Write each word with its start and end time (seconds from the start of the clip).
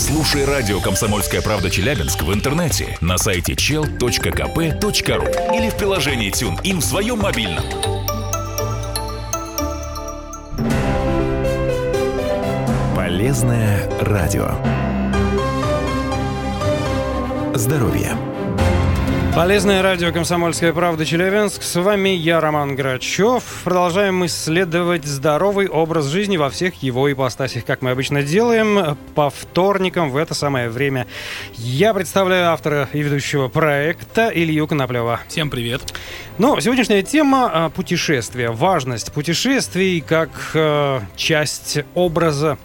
Слушай 0.00 0.46
радио 0.46 0.80
«Комсомольская 0.80 1.42
правда» 1.42 1.68
Челябинск 1.68 2.22
в 2.22 2.32
интернете 2.32 2.96
на 3.02 3.18
сайте 3.18 3.52
chel.kp.ru 3.52 5.54
или 5.54 5.68
в 5.68 5.76
приложении 5.76 6.30
TuneIn 6.30 6.78
в 6.78 6.82
своем 6.82 7.18
мобильном. 7.18 7.62
Полезное 12.96 13.90
радио. 14.00 14.52
Здоровье. 17.54 18.29
Полезное 19.34 19.80
радио 19.80 20.12
«Комсомольская 20.12 20.72
правда» 20.72 21.06
Челябинск. 21.06 21.62
С 21.62 21.80
вами 21.80 22.08
я, 22.08 22.40
Роман 22.40 22.74
Грачев. 22.74 23.62
Продолжаем 23.62 24.26
исследовать 24.26 25.04
здоровый 25.04 25.68
образ 25.68 26.06
жизни 26.06 26.36
во 26.36 26.50
всех 26.50 26.82
его 26.82 27.10
ипостасях, 27.10 27.64
как 27.64 27.80
мы 27.80 27.92
обычно 27.92 28.24
делаем, 28.24 28.98
по 29.14 29.30
вторникам 29.30 30.10
в 30.10 30.16
это 30.16 30.34
самое 30.34 30.68
время. 30.68 31.06
Я 31.54 31.94
представляю 31.94 32.50
автора 32.50 32.88
и 32.92 33.00
ведущего 33.02 33.46
проекта 33.46 34.30
Илью 34.34 34.66
Коноплева. 34.66 35.20
Всем 35.28 35.48
привет. 35.48 35.82
Ну, 36.40 36.58
сегодняшняя 36.58 37.02
тема 37.02 37.50
а,– 37.52 37.68
путешествия. 37.70 38.48
Важность 38.50 39.12
путешествий 39.12 40.00
как 40.00 40.30
э, 40.54 41.00
часть 41.14 41.80
образа 41.94 42.56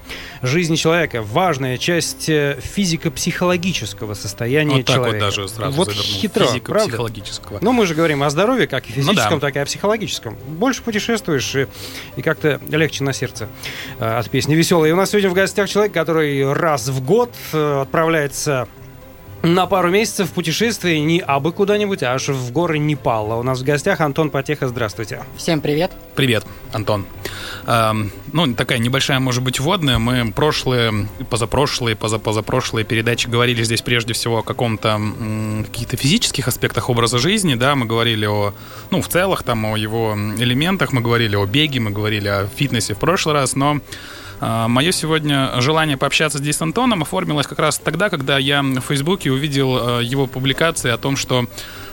жизни 0.42 0.78
человека. 0.78 1.22
Важная 1.22 1.78
часть 1.78 2.30
э, 2.30 2.58
физико-психологического 2.62 4.14
состояния 4.14 4.78
вот 4.78 4.86
так 4.86 4.96
человека. 4.96 5.26
вот 5.26 5.36
даже 5.36 5.50
сразу 5.50 5.76
Вот 5.76 5.88
завернул. 5.90 6.06
хитро? 6.06 6.46
Физико-психологического. 6.46 7.60
Ну, 7.60 7.74
мы 7.74 7.86
же 7.86 7.96
говорим 7.96 8.24
о 8.24 8.30
здоровье, 8.30 8.68
как 8.68 8.88
и 8.88 8.94
физическом, 8.94 9.34
Ну 9.34 9.40
да. 9.42 9.48
так 9.48 9.58
и 9.58 9.60
о 9.60 9.66
психологическом. 9.66 10.38
Больше 10.48 10.82
путешествуешь, 10.82 11.54
и, 11.54 11.68
и 12.16 12.22
как-то 12.22 12.62
легче 12.70 13.04
на 13.04 13.12
сердце 13.12 13.50
э, 14.00 14.06
от 14.06 14.30
песни 14.30 14.56
веселой. 14.56 14.88
И 14.88 14.92
у 14.94 14.96
нас 14.96 15.10
сегодня 15.10 15.30
в 15.30 15.34
гостях 15.34 15.68
человек, 15.68 15.92
который 15.92 16.50
раз 16.54 16.88
в 16.88 17.04
год 17.04 17.34
э, 17.52 17.82
отправляется 17.82 18.70
на 19.46 19.68
пару 19.68 19.90
месяцев 19.92 20.30
в 20.30 20.34
путешествие 20.34 21.00
не 21.00 21.20
абы 21.20 21.52
куда-нибудь, 21.52 22.02
а 22.04 22.14
аж 22.14 22.30
в 22.30 22.52
горы 22.52 22.80
Непала. 22.80 23.36
У 23.36 23.44
нас 23.44 23.60
в 23.60 23.64
гостях 23.64 24.02
Антон 24.02 24.32
Потеха. 24.32 24.68
Здравствуйте. 24.68 25.24
Всем 25.38 25.62
привет. 25.62 25.92
Привет, 26.16 26.44
Антон. 26.74 27.06
Эм, 27.68 28.12
ну, 28.34 28.54
такая 28.56 28.80
небольшая, 28.80 29.20
может 29.20 29.44
быть, 29.44 29.60
вводная. 29.60 30.00
Мы 30.00 30.32
прошлые, 30.32 31.08
позапрошлые, 31.30 31.96
позапозапрошлые 31.96 32.86
передачи 32.86 33.28
говорили 33.28 33.64
здесь 33.64 33.82
прежде 33.82 34.14
всего 34.14 34.40
о 34.40 34.44
каком-то 34.44 34.90
м, 34.90 35.66
каких-то 35.66 35.96
физических 35.96 36.48
аспектах 36.48 36.90
образа 36.90 37.20
жизни, 37.20 37.54
да, 37.56 37.76
мы 37.76 37.86
говорили 37.86 38.26
о, 38.26 38.54
ну, 38.90 39.02
в 39.02 39.08
целых, 39.08 39.44
там, 39.44 39.66
о 39.66 39.78
его 39.78 40.16
элементах, 40.16 40.92
мы 40.92 41.02
говорили 41.02 41.36
о 41.36 41.46
беге, 41.46 41.80
мы 41.80 41.92
говорили 41.92 42.28
о 42.28 42.48
фитнесе 42.48 42.96
в 42.96 42.98
прошлый 42.98 43.36
раз, 43.36 43.56
но 43.56 43.80
Мое 44.68 44.92
сегодня 44.92 45.60
желание 45.60 45.98
пообщаться 45.98 46.38
здесь 46.38 46.58
с 46.58 46.62
Антоном 46.62 47.02
оформилось 47.02 47.48
как 47.48 47.60
раз 47.60 47.80
тогда, 47.80 48.10
когда 48.10 48.38
я 48.38 48.62
в 48.62 48.82
Фейсбуке 48.82 49.32
увидел 49.32 50.00
э, 50.00 50.04
его 50.04 50.28
публикации 50.28 50.92
о 50.92 50.98
том, 50.98 51.18
что 51.18 51.46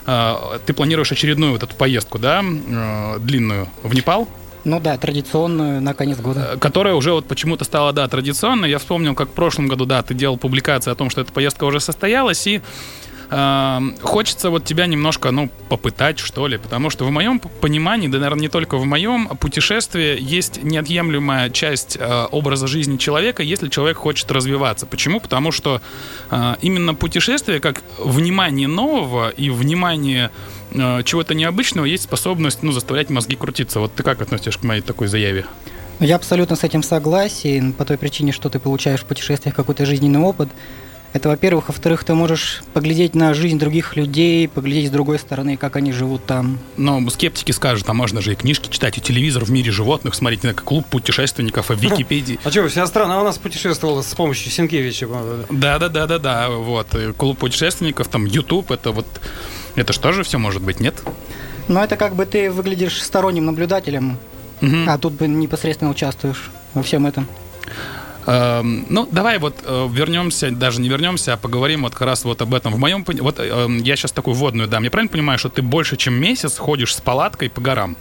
э, 0.05 0.35
ты 0.65 0.73
планируешь 0.73 1.11
очередную 1.11 1.53
вот 1.53 1.63
эту 1.63 1.75
поездку, 1.75 2.19
да, 2.19 2.43
э, 2.43 3.19
длинную 3.19 3.69
в 3.81 3.93
Непал, 3.95 4.27
Ну 4.65 4.79
да, 4.79 4.97
традиционную 4.97 5.81
на 5.81 5.93
конец 5.93 6.19
года. 6.19 6.57
которая 6.59 6.93
уже 6.93 7.11
вот 7.11 7.27
почему-то 7.27 7.65
стала, 7.65 7.91
да, 7.91 8.07
традиционной. 8.07 8.69
Я 8.69 8.77
вспомнил, 8.77 9.15
как 9.15 9.29
в 9.29 9.33
прошлом 9.33 9.67
году, 9.67 9.85
да, 9.85 10.01
ты 10.03 10.13
делал 10.13 10.37
публикации 10.37 10.91
о 10.91 10.95
том, 10.95 11.09
что 11.09 11.21
эта 11.21 11.33
поездка 11.33 11.63
уже 11.63 11.79
состоялась, 11.79 12.45
и 12.47 12.61
хочется 14.01 14.49
вот 14.49 14.63
тебя 14.63 14.85
немножко, 14.85 15.31
ну, 15.31 15.49
попытать, 15.69 16.19
что 16.19 16.45
ли, 16.47 16.57
потому 16.57 16.89
что 16.89 17.05
в 17.05 17.11
моем 17.11 17.39
понимании, 17.39 18.07
да, 18.07 18.19
наверное, 18.19 18.41
не 18.41 18.49
только 18.49 18.77
в 18.77 18.85
моем, 18.85 19.27
путешествие 19.39 20.17
есть 20.19 20.61
неотъемлемая 20.63 21.49
часть 21.49 21.97
э, 21.99 22.27
образа 22.31 22.67
жизни 22.67 22.97
человека, 22.97 23.41
если 23.41 23.69
человек 23.69 23.97
хочет 23.97 24.29
развиваться. 24.31 24.85
Почему? 24.85 25.19
Потому 25.19 25.51
что 25.51 25.81
э, 26.29 26.55
именно 26.61 26.93
путешествие, 26.93 27.59
как 27.59 27.81
внимание 27.97 28.67
нового 28.67 29.29
и 29.29 29.49
внимание 29.49 30.29
э, 30.71 31.01
чего-то 31.03 31.33
необычного, 31.33 31.85
есть 31.85 32.03
способность, 32.03 32.61
ну, 32.61 32.71
заставлять 32.71 33.09
мозги 33.09 33.35
крутиться. 33.35 33.79
Вот 33.79 33.95
ты 33.95 34.03
как 34.03 34.21
относишься 34.21 34.59
к 34.59 34.63
моей 34.63 34.81
такой 34.81 35.07
заяве? 35.07 35.45
Я 35.99 36.17
абсолютно 36.17 36.55
с 36.55 36.63
этим 36.63 36.83
согласен, 36.83 37.73
по 37.73 37.85
той 37.85 37.97
причине, 37.97 38.31
что 38.31 38.49
ты 38.49 38.59
получаешь 38.59 39.01
в 39.01 39.05
путешествиях 39.05 39.55
какой-то 39.55 39.85
жизненный 39.85 40.19
опыт. 40.19 40.49
Это, 41.13 41.29
во-первых. 41.29 41.67
Во-вторых, 41.67 42.03
ты 42.03 42.15
можешь 42.15 42.63
поглядеть 42.73 43.13
на 43.13 43.33
жизнь 43.33 43.59
других 43.59 43.95
людей, 43.95 44.47
поглядеть 44.47 44.87
с 44.87 44.91
другой 44.91 45.19
стороны, 45.19 45.57
как 45.57 45.75
они 45.75 45.91
живут 45.91 46.25
там. 46.25 46.59
Но 46.75 47.07
скептики 47.09 47.51
скажут, 47.51 47.87
а 47.87 47.93
можно 47.93 48.21
же 48.21 48.33
и 48.33 48.35
книжки 48.35 48.69
читать, 48.69 48.97
и 48.97 49.01
телевизор 49.01 49.45
в 49.45 49.51
мире 49.51 49.71
животных 49.71 50.15
смотреть, 50.15 50.43
на 50.43 50.53
клуб 50.53 50.85
путешественников, 50.87 51.69
и 51.69 51.75
в 51.75 51.79
Википедии. 51.79 52.39
А 52.43 52.49
что, 52.49 52.67
вся 52.67 52.87
страна 52.87 53.21
у 53.21 53.23
нас 53.23 53.37
путешествовала 53.37 54.01
с 54.01 54.13
помощью 54.15 54.51
Сенкевича. 54.51 55.07
Да, 55.51 55.77
да, 55.79 55.89
да, 55.89 56.07
да, 56.07 56.17
да. 56.19 56.49
Вот. 56.49 56.87
Клуб 57.15 57.37
путешественников, 57.37 58.07
там 58.07 58.25
YouTube, 58.25 58.71
это 58.71 58.91
вот. 58.91 59.05
Это 59.75 59.93
что 59.93 60.11
же 60.11 60.23
все 60.23 60.37
может 60.37 60.61
быть, 60.61 60.79
нет? 60.79 60.95
Но 61.67 61.83
это 61.83 61.95
как 61.95 62.15
бы 62.15 62.25
ты 62.25 62.51
выглядишь 62.51 63.01
сторонним 63.01 63.45
наблюдателем, 63.45 64.17
а 64.61 64.97
тут 64.97 65.13
бы 65.13 65.27
непосредственно 65.27 65.91
участвуешь 65.91 66.49
во 66.73 66.81
всем 66.81 67.05
этом. 67.05 67.27
Эм, 68.25 68.85
ну, 68.89 69.07
давай 69.11 69.37
вот 69.37 69.55
э, 69.65 69.87
вернемся, 69.91 70.49
даже 70.51 70.79
не 70.79 70.87
вернемся, 70.89 71.33
а 71.33 71.37
поговорим 71.37 71.83
вот 71.83 71.93
как 71.93 72.03
раз 72.07 72.23
вот 72.23 72.41
об 72.41 72.53
этом. 72.53 72.73
В 72.73 72.77
моем 72.79 73.03
вот 73.05 73.39
эм, 73.39 73.77
я 73.79 73.95
сейчас 73.95 74.11
такую 74.11 74.33
вводную 74.35 74.67
дам. 74.69 74.83
Я 74.83 74.91
правильно 74.91 75.11
понимаю, 75.11 75.37
что 75.39 75.49
ты 75.49 75.61
больше, 75.61 75.97
чем 75.97 76.13
месяц 76.13 76.57
ходишь 76.57 76.95
с 76.95 77.01
палаткой 77.01 77.49
по 77.49 77.59
горам? 77.59 77.97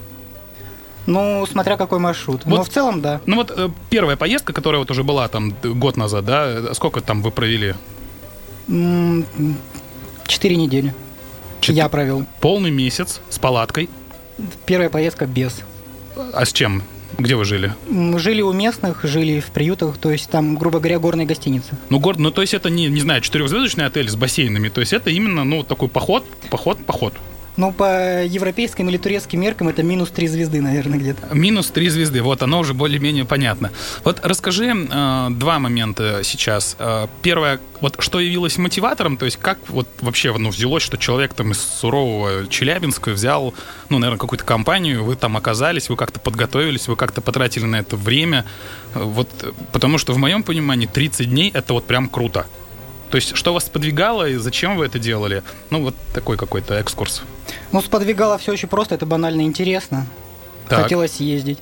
Ну, 1.07 1.45
смотря 1.51 1.77
какой 1.77 1.99
маршрут. 1.99 2.47
Но 2.47 2.57
Вот- 2.59 2.69
в 2.69 2.73
целом, 2.73 3.01
да. 3.03 3.21
Ну 3.27 3.35
вот 3.37 3.51
э, 3.51 3.69
первая 3.91 4.17
поездка, 4.17 4.53
которая 4.53 4.79
вот 4.79 4.91
уже 4.93 5.03
была 5.03 5.27
там 5.27 5.53
год 5.63 5.97
назад, 5.97 6.25
да, 6.25 6.45
э, 6.47 6.75
сколько 6.75 7.01
там 7.01 7.23
вы 7.23 7.33
провели? 7.33 7.75
Четыре 10.29 10.57
недели. 10.57 10.95
Чет- 11.61 11.75
Я 11.77 11.89
провел. 11.89 12.25
Полный 12.41 12.71
месяц 12.71 13.21
с 13.29 13.39
палаткой. 13.39 13.89
Первая 14.67 14.89
поездка 14.89 15.27
без. 15.27 15.61
А 16.33 16.45
с 16.45 16.53
чем? 16.53 16.83
Где 17.19 17.37
вы 17.37 17.45
жили? 17.45 17.75
Жили 18.17 18.43
у 18.43 18.53
местных, 18.53 19.05
жили 19.05 19.41
в 19.41 19.51
приютах, 19.51 19.99
то 19.99 20.11
есть 20.11 20.31
там, 20.31 20.57
грубо 20.57 20.79
говоря, 20.79 20.99
горные 20.99 21.27
гостиницы. 21.27 21.77
Ну, 21.91 21.99
город, 21.99 22.19
ну, 22.19 22.31
то 22.31 22.41
есть 22.41 22.55
это 22.55 22.71
не, 22.71 22.87
не 22.87 23.01
знаю, 23.01 23.21
четырехзвездочный 23.21 23.87
отель 23.87 24.09
с 24.09 24.17
бассейнами, 24.17 24.69
то 24.69 24.81
есть 24.81 24.93
это 24.93 25.11
именно, 25.11 25.45
ну, 25.45 25.63
такой 25.63 25.89
поход, 25.89 26.25
поход, 26.51 26.85
поход. 26.85 27.15
Ну, 27.57 27.73
по 27.73 28.25
европейским 28.25 28.89
или 28.89 28.97
турецким 28.97 29.41
меркам 29.41 29.69
это 29.69 29.83
минус 29.83 30.11
три 30.11 30.27
звезды, 30.27 30.61
наверное, 30.61 30.99
где-то. 30.99 31.35
Минус 31.35 31.71
три 31.71 31.89
звезды, 31.89 32.23
вот 32.23 32.43
оно 32.43 32.61
уже 32.61 32.75
более-менее 32.75 33.25
понятно. 33.25 33.71
Вот 34.05 34.21
расскажи 34.23 34.75
э, 34.75 35.29
два 35.31 35.59
момента 35.59 36.21
сейчас. 36.25 36.77
Э, 36.79 37.07
первое, 37.23 37.61
вот 37.81 37.97
что 37.99 38.21
явилось 38.21 38.57
мотиватором, 38.59 39.17
то 39.17 39.27
есть 39.27 39.37
как 39.37 39.59
вот 39.69 39.89
вообще 40.01 40.37
ну, 40.37 40.51
взялось, 40.51 40.83
что 40.83 40.97
человек 40.97 41.35
там 41.35 41.53
из 41.53 41.61
сурового 41.61 42.47
Челябинска 42.49 43.11
взял, 43.11 43.55
ну, 43.89 43.99
наверное, 43.99 44.19
какую-то 44.19 44.45
компанию, 44.45 45.05
вы 45.05 45.17
там 45.17 45.37
оказались, 45.37 45.89
вы 45.89 45.97
как-то 45.97 46.21
подготовились, 46.21 46.89
вы 46.89 46.97
как-то 46.97 47.21
потратили 47.21 47.65
на 47.65 47.77
это 47.77 47.97
время, 47.97 48.47
Э, 48.95 49.03
вот, 49.03 49.29
э, 49.43 49.53
потому 49.73 49.99
что 49.99 50.13
в 50.13 50.19
моем 50.19 50.43
понимании 50.43 50.87
30 50.87 51.29
дней 51.31 51.51
это 51.53 51.73
вот 51.73 51.87
прям 51.87 52.09
круто. 52.09 52.47
То 53.13 53.17
есть, 53.17 53.37
что 53.37 53.53
вас 53.53 53.69
подвигало 53.69 54.27
и 54.27 54.37
зачем 54.37 54.79
вы 54.79 54.87
это 54.87 54.99
делали? 54.99 55.43
Ну, 55.69 55.83
вот 55.83 55.95
такой 56.15 56.39
какой-то 56.39 56.73
экскурс. 56.77 57.21
Ну, 57.71 57.83
сподвигало 57.83 58.39
все 58.39 58.53
очень 58.53 58.69
просто, 58.69 58.95
это 58.95 59.05
банально 59.05 59.43
интересно. 59.43 60.07
Так. 60.67 60.85
Хотелось 60.85 61.17
ездить. 61.17 61.59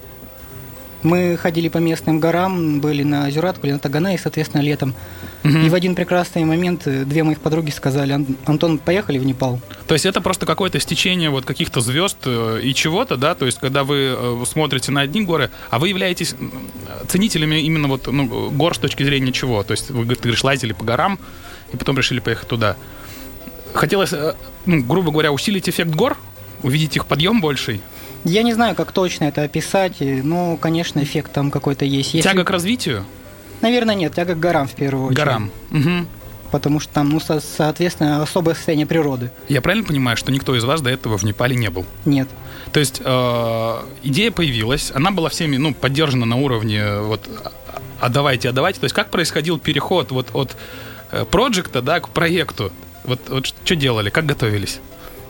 Мы 1.02 1.36
ходили 1.36 1.68
по 1.68 1.78
местным 1.78 2.20
горам, 2.20 2.80
были 2.80 3.02
на 3.02 3.26
Азюрат, 3.26 3.58
были 3.60 3.72
на 3.72 3.78
Тагана, 3.78 4.14
и, 4.14 4.18
соответственно, 4.18 4.60
летом. 4.60 4.94
Мгм. 5.42 5.66
И 5.66 5.68
в 5.70 5.74
один 5.74 5.94
прекрасный 5.94 6.44
момент 6.44 6.86
э, 6.86 7.04
две 7.04 7.22
моих 7.22 7.40
подруги 7.40 7.70
сказали, 7.70 8.12
«Ан- 8.12 8.36
Антон, 8.44 8.76
поехали 8.78 9.18
в 9.18 9.24
Непал. 9.24 9.60
То 9.86 9.94
есть 9.94 10.04
это 10.04 10.20
просто 10.20 10.44
какое-то 10.44 10.78
стечение 10.78 11.30
вот 11.30 11.46
каких-то 11.46 11.80
звезд 11.80 12.18
э, 12.26 12.60
и 12.62 12.74
чего-то, 12.74 13.16
да? 13.16 13.34
То 13.34 13.46
есть 13.46 13.58
когда 13.58 13.84
вы 13.84 14.14
э, 14.16 14.44
смотрите 14.46 14.92
на 14.92 15.00
одни 15.00 15.22
горы, 15.22 15.50
а 15.70 15.78
вы 15.78 15.88
являетесь 15.88 16.34
ценителями 17.08 17.60
именно 17.60 17.88
вот 17.88 18.06
ну, 18.06 18.50
гор 18.50 18.74
с 18.74 18.78
точки 18.78 19.02
зрения 19.02 19.32
чего? 19.32 19.62
То 19.62 19.72
есть 19.72 19.90
вы, 19.90 20.04
ты 20.14 20.22
говоришь, 20.22 20.44
лазили 20.44 20.72
по 20.72 20.84
горам 20.84 21.18
и 21.72 21.76
потом 21.76 21.96
решили 21.96 22.20
поехать 22.20 22.48
туда. 22.48 22.76
Хотелось, 23.72 24.12
ну, 24.66 24.82
грубо 24.82 25.10
говоря, 25.10 25.32
усилить 25.32 25.68
эффект 25.68 25.90
гор, 25.90 26.18
увидеть 26.62 26.96
их 26.96 27.06
подъем 27.06 27.40
больший, 27.40 27.80
Я 28.24 28.42
не 28.42 28.52
знаю, 28.54 28.74
как 28.74 28.92
точно 28.92 29.24
это 29.24 29.42
описать, 29.42 29.96
но, 30.00 30.56
конечно, 30.56 31.02
эффект 31.02 31.32
там 31.32 31.50
какой-то 31.50 31.84
есть. 31.84 32.14
Если- 32.14 32.28
тяга 32.28 32.44
к 32.44 32.50
развитию, 32.50 33.04
Наверное, 33.62 33.94
нет, 33.94 34.14
тяга 34.14 34.34
к 34.34 34.40
горам 34.40 34.66
в 34.68 34.72
первую 34.74 35.06
очередь. 35.08 35.18
горам. 35.18 35.50
Мгм. 35.70 36.08
Потому 36.50 36.80
что 36.80 36.92
там, 36.94 37.10
ну, 37.10 37.20
со- 37.20 37.40
соответственно, 37.40 38.22
особое 38.22 38.54
состояние 38.54 38.86
природы. 38.86 39.30
Я 39.48 39.60
правильно 39.60 39.86
понимаю, 39.86 40.16
что 40.16 40.32
никто 40.32 40.56
из 40.56 40.64
вас 40.64 40.80
до 40.80 40.90
этого 40.90 41.16
в 41.18 41.22
Непале 41.24 41.54
не 41.56 41.68
был? 41.70 41.84
Нет. 42.06 42.28
То 42.72 42.80
есть 42.80 43.00
э, 43.04 43.74
идея 44.02 44.30
появилась, 44.30 44.90
она 44.94 45.10
была 45.10 45.28
всеми 45.28 45.58
ну, 45.58 45.74
поддержана 45.74 46.24
на 46.26 46.36
уровне 46.36 47.00
вот, 47.00 47.28
а- 47.44 47.52
а 48.00 48.08
давайте, 48.08 48.48
а 48.48 48.52
давайте. 48.52 48.80
То 48.80 48.84
есть 48.84 48.94
как 48.94 49.10
происходил 49.10 49.58
переход 49.58 50.10
вот 50.10 50.28
от 50.32 50.56
э, 51.12 51.24
проекта 51.24 51.82
да, 51.82 52.00
к 52.00 52.08
проекту? 52.08 52.72
Вот, 53.04 53.20
вот 53.28 53.46
что 53.46 53.76
делали, 53.76 54.10
как 54.10 54.26
готовились? 54.26 54.80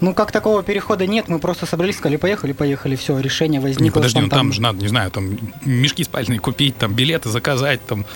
Ну, 0.01 0.15
как 0.15 0.33
такого 0.33 0.63
перехода 0.63 1.07
нет, 1.07 1.29
мы 1.29 1.39
просто 1.39 1.67
собрались, 1.67 1.97
сказали, 1.97 2.17
поехали, 2.17 2.53
поехали, 2.53 2.97
все, 2.97 3.19
решение 3.19 3.61
возникло. 3.61 3.85
Не, 3.85 3.91
подожди, 3.91 4.21
ну 4.21 4.29
там 4.29 4.53
спонтанно. 4.53 4.53
же 4.53 4.63
надо, 4.63 4.79
не 4.79 4.89
знаю, 4.89 5.11
там 5.11 5.39
мешки 5.65 6.03
спальные 6.05 6.39
купить, 6.39 6.77
там 6.79 6.95
билеты 6.95 7.29
заказать, 7.29 7.85
там 7.87 8.07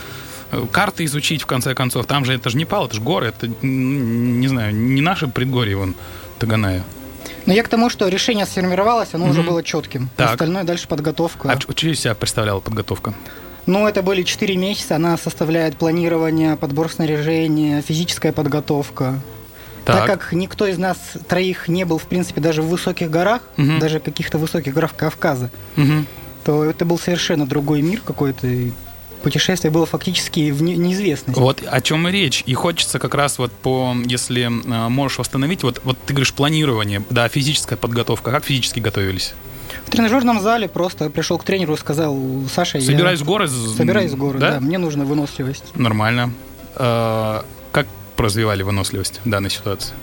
карты 0.73 1.05
изучить, 1.05 1.43
в 1.43 1.47
конце 1.47 1.75
концов. 1.75 2.07
Там 2.07 2.25
же 2.25 2.33
это 2.33 2.49
же 2.49 2.57
не 2.57 2.65
пал, 2.65 2.87
это 2.87 2.95
же 2.95 3.01
горы, 3.03 3.29
это, 3.29 3.49
не 3.63 4.49
знаю, 4.49 4.75
не 4.75 5.03
наше 5.03 5.29
предгорье, 5.29 5.77
вон, 5.77 5.95
Таганая. 6.39 6.85
Но 7.47 7.53
я 7.53 7.63
к 7.63 7.69
тому, 7.69 7.91
что 7.91 8.09
решение 8.09 8.47
сформировалось, 8.47 9.11
оно 9.13 9.27
mm-hmm. 9.27 9.31
уже 9.31 9.43
было 9.43 9.63
четким. 9.63 10.09
Так. 10.17 10.33
Остальное 10.33 10.65
дальше 10.65 10.89
подготовка. 10.89 11.51
А 11.51 11.61
что 11.61 11.89
из 11.89 12.01
себя 12.01 12.15
представляла 12.15 12.61
подготовка? 12.61 13.15
Ну, 13.67 13.87
это 13.87 14.03
были 14.03 14.23
4 14.23 14.57
месяца. 14.57 14.97
Она 14.97 15.17
составляет 15.17 15.77
планирование, 15.77 16.57
подбор 16.57 16.91
снаряжения, 16.91 17.83
физическая 17.83 18.33
подготовка. 18.33 19.21
Так. 19.85 20.07
так 20.07 20.07
как 20.07 20.33
никто 20.33 20.67
из 20.67 20.79
нас 20.79 20.97
троих 21.29 21.69
не 21.69 21.85
был, 21.85 21.99
в 21.99 22.05
принципе, 22.05 22.41
даже 22.41 22.63
в 22.63 22.69
высоких 22.69 23.11
горах, 23.11 23.43
угу. 23.57 23.79
даже 23.79 24.01
каких-то 24.01 24.39
высоких 24.39 24.73
горах 24.73 24.97
Кавказа, 24.97 25.51
угу. 25.77 26.07
то 26.45 26.65
это 26.65 26.85
был 26.85 26.99
совершенно 26.99 27.47
другой 27.47 27.83
мир 27.83 28.01
какой-то 28.01 28.49
путешествие 29.25 29.71
было 29.71 29.87
фактически 29.87 30.51
в 30.51 30.63
неизвестность. 30.63 31.39
Вот 31.39 31.63
о 31.67 31.81
чем 31.81 32.07
и 32.07 32.13
речь. 32.13 32.43
И 32.45 32.53
хочется 32.53 32.99
как 32.99 33.15
раз 33.15 33.39
вот 33.39 33.51
по, 33.53 33.97
если 34.05 34.45
э, 34.45 34.89
можешь 34.91 35.19
восстановить, 35.19 35.63
вот, 35.63 35.81
вот 35.83 35.97
ты 36.07 36.13
говоришь 36.13 36.35
планирование, 36.35 37.03
да, 37.09 37.27
физическая 37.29 37.79
подготовка. 37.79 38.31
Как 38.31 38.45
физически 38.45 38.81
готовились? 38.81 39.35
В 39.87 39.91
тренажерном 39.91 40.41
зале 40.41 40.69
просто 40.69 41.09
пришел 41.09 41.39
к 41.39 41.45
тренеру 41.45 41.75
и 41.75 41.79
сказал, 41.79 42.17
Саша, 42.55 42.81
Собираюсь 42.81 43.21
я... 43.21 43.25
в 43.25 43.29
горы? 43.29 43.49
Собираюсь 43.49 44.13
в 44.13 44.17
горы, 44.17 44.39
да? 44.39 44.53
да. 44.53 44.61
Мне 44.61 44.77
нужна 44.77 45.05
выносливость. 45.05 45.75
Нормально. 45.75 46.31
Развивали 48.17 48.63
выносливость 48.63 49.21
в 49.25 49.29
данной 49.29 49.51
ситуации? 49.51 49.95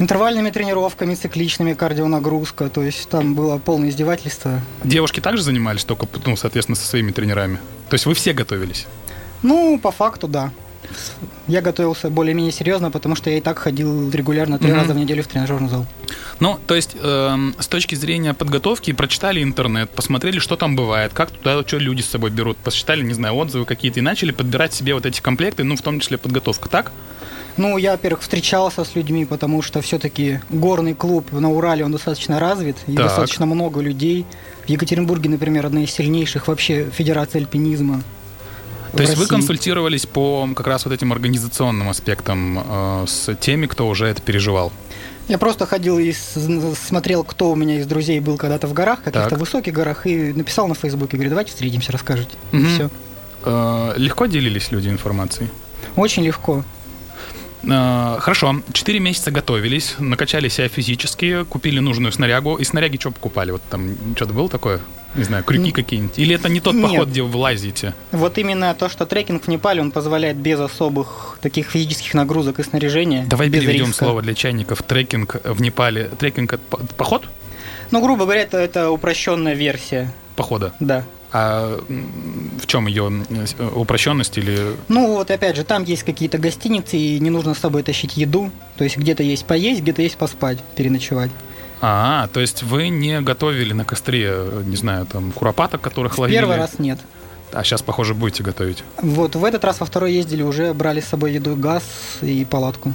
интервальными 0.00 0.50
тренировками, 0.50 1.14
цикличными, 1.14 1.74
кардионагрузка. 1.74 2.70
То 2.70 2.82
есть 2.82 3.08
там 3.08 3.34
было 3.34 3.58
полное 3.58 3.90
издевательство. 3.90 4.60
Девушки 4.82 5.20
также 5.20 5.42
занимались, 5.42 5.84
только, 5.84 6.08
ну, 6.24 6.36
соответственно, 6.36 6.76
со 6.76 6.86
своими 6.86 7.12
тренерами? 7.12 7.58
То 7.90 7.94
есть 7.94 8.06
вы 8.06 8.14
все 8.14 8.32
готовились? 8.32 8.86
Ну, 9.42 9.78
по 9.78 9.90
факту, 9.90 10.26
да. 10.26 10.52
Я 11.46 11.60
готовился 11.60 12.10
более-менее 12.10 12.52
серьезно, 12.52 12.90
потому 12.90 13.14
что 13.14 13.30
я 13.30 13.38
и 13.38 13.40
так 13.40 13.58
ходил 13.58 14.10
регулярно 14.10 14.58
три 14.58 14.70
mm-hmm. 14.70 14.74
раза 14.74 14.94
в 14.94 14.96
неделю 14.96 15.22
в 15.22 15.28
тренажерный 15.28 15.68
зал. 15.68 15.86
Ну, 16.40 16.58
то 16.66 16.74
есть, 16.74 16.96
э, 16.98 17.52
с 17.58 17.66
точки 17.68 17.94
зрения 17.94 18.32
подготовки, 18.32 18.92
прочитали 18.92 19.42
интернет, 19.42 19.90
посмотрели, 19.90 20.38
что 20.38 20.56
там 20.56 20.74
бывает, 20.74 21.12
как 21.12 21.30
туда 21.30 21.62
что 21.66 21.76
люди 21.76 22.00
с 22.00 22.06
собой 22.06 22.30
берут, 22.30 22.56
посчитали, 22.56 23.02
не 23.02 23.12
знаю, 23.12 23.34
отзывы 23.34 23.66
какие-то 23.66 24.00
и 24.00 24.02
начали 24.02 24.30
подбирать 24.30 24.72
себе 24.72 24.94
вот 24.94 25.04
эти 25.04 25.20
комплекты, 25.20 25.64
ну, 25.64 25.76
в 25.76 25.82
том 25.82 26.00
числе 26.00 26.16
подготовка, 26.16 26.70
так? 26.70 26.92
Ну, 27.58 27.76
я, 27.76 27.92
во-первых, 27.92 28.22
встречался 28.22 28.84
с 28.84 28.94
людьми, 28.94 29.26
потому 29.26 29.60
что 29.60 29.82
все-таки 29.82 30.40
горный 30.48 30.94
клуб 30.94 31.30
на 31.30 31.50
Урале, 31.50 31.84
он 31.84 31.92
достаточно 31.92 32.40
развит, 32.40 32.76
и 32.86 32.94
так. 32.94 33.06
достаточно 33.06 33.44
много 33.44 33.82
людей. 33.82 34.24
В 34.64 34.68
Екатеринбурге, 34.70 35.28
например, 35.28 35.66
одна 35.66 35.82
из 35.82 35.90
сильнейших 35.90 36.48
вообще 36.48 36.88
федераций 36.90 37.40
альпинизма. 37.40 38.02
То 38.92 39.02
есть 39.02 39.12
России. 39.12 39.22
вы 39.22 39.28
консультировались 39.28 40.06
по 40.06 40.48
как 40.56 40.66
раз 40.66 40.84
вот 40.84 40.94
этим 40.94 41.12
организационным 41.12 41.90
аспектам 41.90 42.58
э, 42.64 43.04
с 43.06 43.34
теми, 43.36 43.66
кто 43.66 43.86
уже 43.86 44.06
это 44.06 44.22
переживал? 44.22 44.72
Я 45.30 45.38
просто 45.38 45.64
ходил 45.64 46.00
и 46.00 46.12
смотрел, 46.12 47.22
кто 47.22 47.52
у 47.52 47.54
меня 47.54 47.78
из 47.78 47.86
друзей 47.86 48.18
был 48.18 48.36
когда-то 48.36 48.66
в 48.66 48.72
горах, 48.72 49.04
каких-то 49.04 49.36
высоких 49.36 49.72
горах, 49.72 50.04
и 50.04 50.32
написал 50.32 50.66
на 50.66 50.74
Фейсбуке, 50.74 51.16
говорю, 51.16 51.30
давайте 51.30 51.52
встретимся, 51.52 51.92
расскажите. 51.92 52.36
Угу. 52.52 52.60
И 52.60 52.64
все. 52.64 52.90
Э, 53.44 53.92
легко 53.96 54.26
делились 54.26 54.72
люди 54.72 54.88
информацией? 54.88 55.48
Очень 55.94 56.24
легко. 56.24 56.64
Э, 57.62 58.16
хорошо, 58.18 58.60
четыре 58.72 58.98
месяца 58.98 59.30
готовились, 59.30 59.94
накачали 60.00 60.48
себя 60.48 60.66
физически, 60.66 61.44
купили 61.44 61.78
нужную 61.78 62.10
снарягу. 62.10 62.56
И 62.56 62.64
снаряги 62.64 62.96
что 62.98 63.12
покупали? 63.12 63.52
Вот 63.52 63.62
там 63.70 63.94
что-то 64.16 64.32
было 64.32 64.48
такое? 64.48 64.80
Не 65.14 65.24
знаю, 65.24 65.42
крюки 65.42 65.72
какие-нибудь? 65.72 66.18
Или 66.18 66.34
это 66.36 66.48
не 66.48 66.60
тот 66.60 66.74
Нет. 66.74 66.90
поход, 66.90 67.08
где 67.08 67.22
вы 67.22 67.36
лазите? 67.36 67.94
Вот 68.12 68.38
именно 68.38 68.74
то, 68.74 68.88
что 68.88 69.06
трекинг 69.06 69.44
в 69.44 69.48
Непале, 69.48 69.80
он 69.80 69.90
позволяет 69.90 70.36
без 70.36 70.60
особых 70.60 71.38
таких 71.40 71.70
физических 71.70 72.14
нагрузок 72.14 72.60
и 72.60 72.62
снаряжения. 72.62 73.26
Давай 73.26 73.50
переведем 73.50 73.86
риска. 73.86 74.04
слово 74.04 74.22
для 74.22 74.34
чайников. 74.34 74.82
Трекинг 74.82 75.36
в 75.44 75.60
Непале. 75.60 76.10
Трекинг 76.18 76.52
это 76.52 76.62
поход? 76.96 77.28
Ну, 77.90 78.00
грубо 78.00 78.24
говоря, 78.24 78.42
это, 78.42 78.58
это 78.58 78.90
упрощенная 78.90 79.54
версия. 79.54 80.12
Похода? 80.36 80.72
Да. 80.78 81.04
А 81.32 81.80
в 82.60 82.66
чем 82.66 82.86
ее 82.86 83.24
упрощенность 83.74 84.38
или... 84.38 84.74
Ну 84.88 85.14
вот 85.14 85.30
опять 85.30 85.56
же, 85.56 85.64
там 85.64 85.84
есть 85.84 86.02
какие-то 86.02 86.38
гостиницы, 86.38 86.96
и 86.96 87.20
не 87.20 87.30
нужно 87.30 87.54
с 87.54 87.58
собой 87.58 87.82
тащить 87.82 88.16
еду. 88.16 88.50
То 88.76 88.84
есть 88.84 88.96
где-то 88.96 89.22
есть 89.22 89.44
поесть, 89.44 89.80
где-то 89.82 90.02
есть 90.02 90.16
поспать, 90.16 90.58
переночевать. 90.76 91.30
А, 91.80 92.28
то 92.32 92.40
есть 92.40 92.62
вы 92.62 92.88
не 92.88 93.20
готовили 93.20 93.72
на 93.72 93.84
костре, 93.84 94.34
не 94.64 94.76
знаю, 94.76 95.06
там, 95.06 95.32
куропаток, 95.32 95.80
которых 95.80 96.18
ловили? 96.18 96.38
Первый 96.38 96.56
раз 96.56 96.78
нет. 96.78 96.98
А 97.52 97.64
сейчас, 97.64 97.82
похоже, 97.82 98.14
будете 98.14 98.42
готовить? 98.42 98.84
Вот, 99.02 99.34
в 99.34 99.44
этот 99.44 99.64
раз 99.64 99.80
во 99.80 99.86
второй 99.86 100.12
ездили, 100.12 100.42
уже 100.42 100.72
брали 100.72 101.00
с 101.00 101.06
собой 101.06 101.32
еду, 101.32 101.56
газ 101.56 101.82
и 102.20 102.44
палатку. 102.44 102.92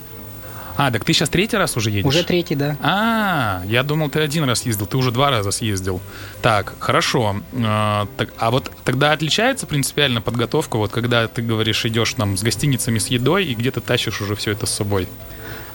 А, 0.78 0.92
так 0.92 1.06
ты 1.06 1.14
сейчас 1.14 1.30
третий 1.30 1.56
раз 1.56 1.78
уже 1.78 1.90
едешь? 1.90 2.06
Уже 2.06 2.24
третий, 2.24 2.56
да. 2.56 2.76
А, 2.82 3.64
я 3.66 3.84
думал, 3.84 4.10
ты 4.10 4.20
один 4.20 4.44
раз 4.44 4.66
ездил, 4.66 4.86
ты 4.86 4.98
уже 4.98 5.12
два 5.12 5.30
раза 5.30 5.52
съездил. 5.52 6.02
Так, 6.42 6.74
хорошо. 6.80 7.38
А, 7.64 8.08
так, 8.18 8.34
а 8.38 8.52
вот 8.52 8.72
тогда 8.84 9.14
отличается 9.14 9.68
принципиально 9.68 10.22
подготовка, 10.22 10.78
вот 10.78 10.92
когда 10.92 11.28
ты 11.28 11.42
говоришь, 11.42 11.86
идешь 11.86 12.14
там 12.14 12.38
с 12.38 12.44
гостиницами, 12.44 13.00
с 13.00 13.08
едой, 13.08 13.46
и 13.46 13.56
где 13.56 13.72
то 13.72 13.80
тащишь 13.80 14.22
уже 14.22 14.36
все 14.36 14.52
это 14.52 14.66
с 14.66 14.72
собой? 14.72 15.08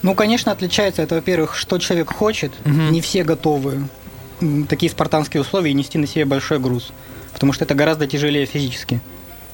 Ну, 0.01 0.15
конечно, 0.15 0.51
отличается. 0.51 1.01
Это, 1.01 1.15
во-первых, 1.15 1.55
что 1.55 1.77
человек 1.77 2.11
хочет. 2.11 2.51
Угу. 2.65 2.73
Не 2.73 3.01
все 3.01 3.23
готовы 3.23 3.87
такие 4.67 4.91
спартанские 4.91 5.41
условия 5.41 5.71
и 5.71 5.73
нести 5.73 5.97
на 5.97 6.07
себе 6.07 6.25
большой 6.25 6.59
груз. 6.59 6.91
Потому 7.33 7.53
что 7.53 7.65
это 7.65 7.75
гораздо 7.75 8.07
тяжелее 8.07 8.45
физически. 8.45 9.01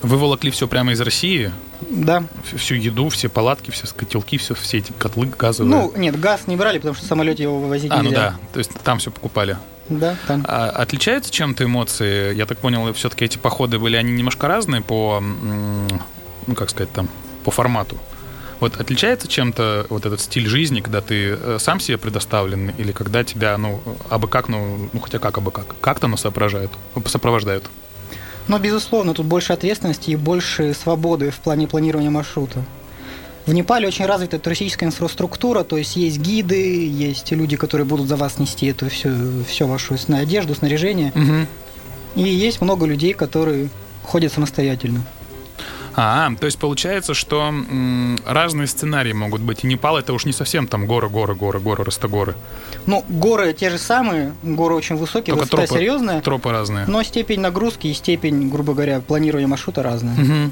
Вы 0.02 0.18
волокли 0.18 0.52
все 0.52 0.68
прямо 0.68 0.92
из 0.92 1.02
России? 1.02 1.52
Да. 1.90 2.24
Всю 2.56 2.76
еду, 2.76 3.10
все 3.10 3.30
палатки, 3.30 3.72
все 3.72 3.88
котелки, 3.88 4.38
все, 4.38 4.54
все 4.54 4.78
эти 4.78 4.92
котлы 4.92 5.28
газовые? 5.28 5.70
Ну, 5.70 5.94
нет, 5.96 6.20
газ 6.20 6.42
не 6.48 6.56
брали, 6.56 6.78
потому 6.78 6.96
что 6.96 7.06
в 7.06 7.08
самолете 7.08 7.44
его 7.44 7.60
вывозить 7.60 7.92
а, 7.92 7.98
ну 7.98 8.10
нельзя. 8.10 8.32
ну 8.32 8.38
да, 8.38 8.50
то 8.54 8.60
есть 8.60 8.72
там 8.84 9.00
все 9.00 9.10
покупали? 9.10 9.58
Да, 9.90 10.16
там. 10.28 10.46
А, 10.48 10.70
отличаются 10.70 11.32
чем-то 11.32 11.64
эмоции? 11.64 12.36
Я 12.36 12.46
так 12.46 12.60
понял, 12.60 12.94
все-таки 12.94 13.26
эти 13.26 13.38
походы 13.38 13.80
были, 13.80 13.96
они 13.96 14.12
немножко 14.12 14.48
разные 14.48 14.82
по, 14.82 15.20
ну, 15.20 16.56
как 16.56 16.70
сказать, 16.70 16.92
там, 16.92 17.10
по 17.44 17.52
формату. 17.52 17.98
Вот 18.60 18.80
отличается 18.80 19.28
чем-то 19.28 19.86
вот 19.90 20.06
этот 20.06 20.20
стиль 20.20 20.48
жизни, 20.48 20.82
когда 20.82 21.02
ты 21.02 21.38
э, 21.40 21.58
сам 21.60 21.80
себе 21.80 21.98
предоставлен, 21.98 22.70
или 22.78 22.92
когда 22.92 23.24
тебя, 23.24 23.58
ну, 23.58 23.82
абы 24.10 24.28
как, 24.28 24.50
ну, 24.50 24.90
ну 24.92 25.00
хотя 25.00 25.20
как 25.20 25.38
абы 25.38 25.52
как, 25.52 25.76
как-то, 25.80 26.08
но 26.08 26.18
сопровождают, 26.18 26.72
сопровождают? 27.06 27.70
Но, 28.48 28.58
безусловно, 28.60 29.14
тут 29.14 29.26
больше 29.26 29.54
ответственности 29.54 30.12
и 30.12 30.16
больше 30.16 30.74
свободы 30.74 31.32
в 31.32 31.38
плане 31.38 31.68
планирования 31.68 32.10
маршрута. 32.10 32.64
В 33.46 33.54
Непале 33.54 33.88
очень 33.88 34.06
развита 34.06 34.40
туристическая 34.40 34.90
инфраструктура, 34.90 35.64
то 35.64 35.78
есть 35.78 35.96
есть 35.96 36.18
гиды, 36.18 36.88
есть 36.90 37.32
люди, 37.32 37.56
которые 37.56 37.86
будут 37.86 38.08
за 38.08 38.18
вас 38.18 38.40
нести 38.40 38.68
эту 38.68 38.90
всю, 38.90 39.44
всю 39.48 39.68
вашу 39.68 39.96
одежду, 40.10 40.56
снаряжение. 40.56 41.14
Угу. 41.16 42.24
И 42.24 42.30
есть 42.30 42.60
много 42.60 42.86
людей, 42.86 43.14
которые 43.14 43.70
ходят 44.04 44.34
самостоятельно. 44.34 45.02
А, 46.00 46.32
то 46.40 46.46
есть 46.46 46.60
получается, 46.60 47.16
что 47.16 47.42
м, 47.48 48.20
разные 48.24 48.68
сценарии 48.68 49.14
могут 49.14 49.42
быть. 49.42 49.64
И 49.64 49.68
Непал 49.68 49.98
это 49.98 50.14
уж 50.14 50.26
не 50.26 50.32
совсем 50.32 50.68
там 50.68 50.86
горы, 50.86 51.10
горы, 51.10 51.34
горы, 51.34 51.60
горы, 51.60 51.84
растогоры. 51.84 52.36
Ну, 52.86 53.04
горы 53.10 53.52
те 53.54 53.72
же 53.72 53.80
самые, 53.80 54.36
горы 54.44 54.76
очень 54.76 54.96
высокие, 54.96 55.34
Только 55.36 55.46
высота 55.46 55.66
тропы, 55.66 55.74
серьезная. 55.80 56.22
Тропы 56.22 56.52
разные. 56.52 56.86
Но 56.86 57.02
степень 57.02 57.40
нагрузки 57.40 57.88
и 57.88 57.94
степень, 57.96 58.48
грубо 58.48 58.76
говоря, 58.76 59.02
планирования 59.02 59.48
маршрута 59.48 59.82
разная. 59.82 60.52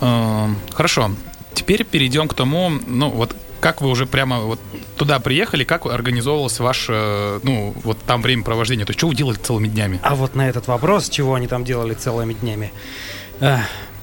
Угу. 0.00 0.54
Хорошо. 0.74 1.10
Теперь 1.52 1.84
перейдем 1.84 2.28
к 2.28 2.34
тому, 2.34 2.70
ну 2.86 3.10
вот 3.10 3.34
как 3.58 3.80
вы 3.80 3.88
уже 3.88 4.06
прямо 4.06 4.40
вот 4.40 4.60
туда 4.96 5.18
приехали, 5.18 5.64
как 5.64 5.86
организовывалось 5.86 6.60
ваше, 6.60 7.40
ну, 7.42 7.74
вот 7.82 7.98
там 8.06 8.22
время 8.22 8.44
провождения? 8.44 8.84
То 8.84 8.90
есть, 8.90 9.00
что 9.00 9.08
вы 9.08 9.16
делали 9.16 9.36
целыми 9.36 9.66
днями? 9.66 9.98
А 10.04 10.14
вот 10.14 10.36
на 10.36 10.48
этот 10.48 10.68
вопрос, 10.68 11.08
чего 11.08 11.34
они 11.34 11.48
там 11.48 11.64
делали 11.64 11.94
целыми 11.94 12.34
днями, 12.34 12.70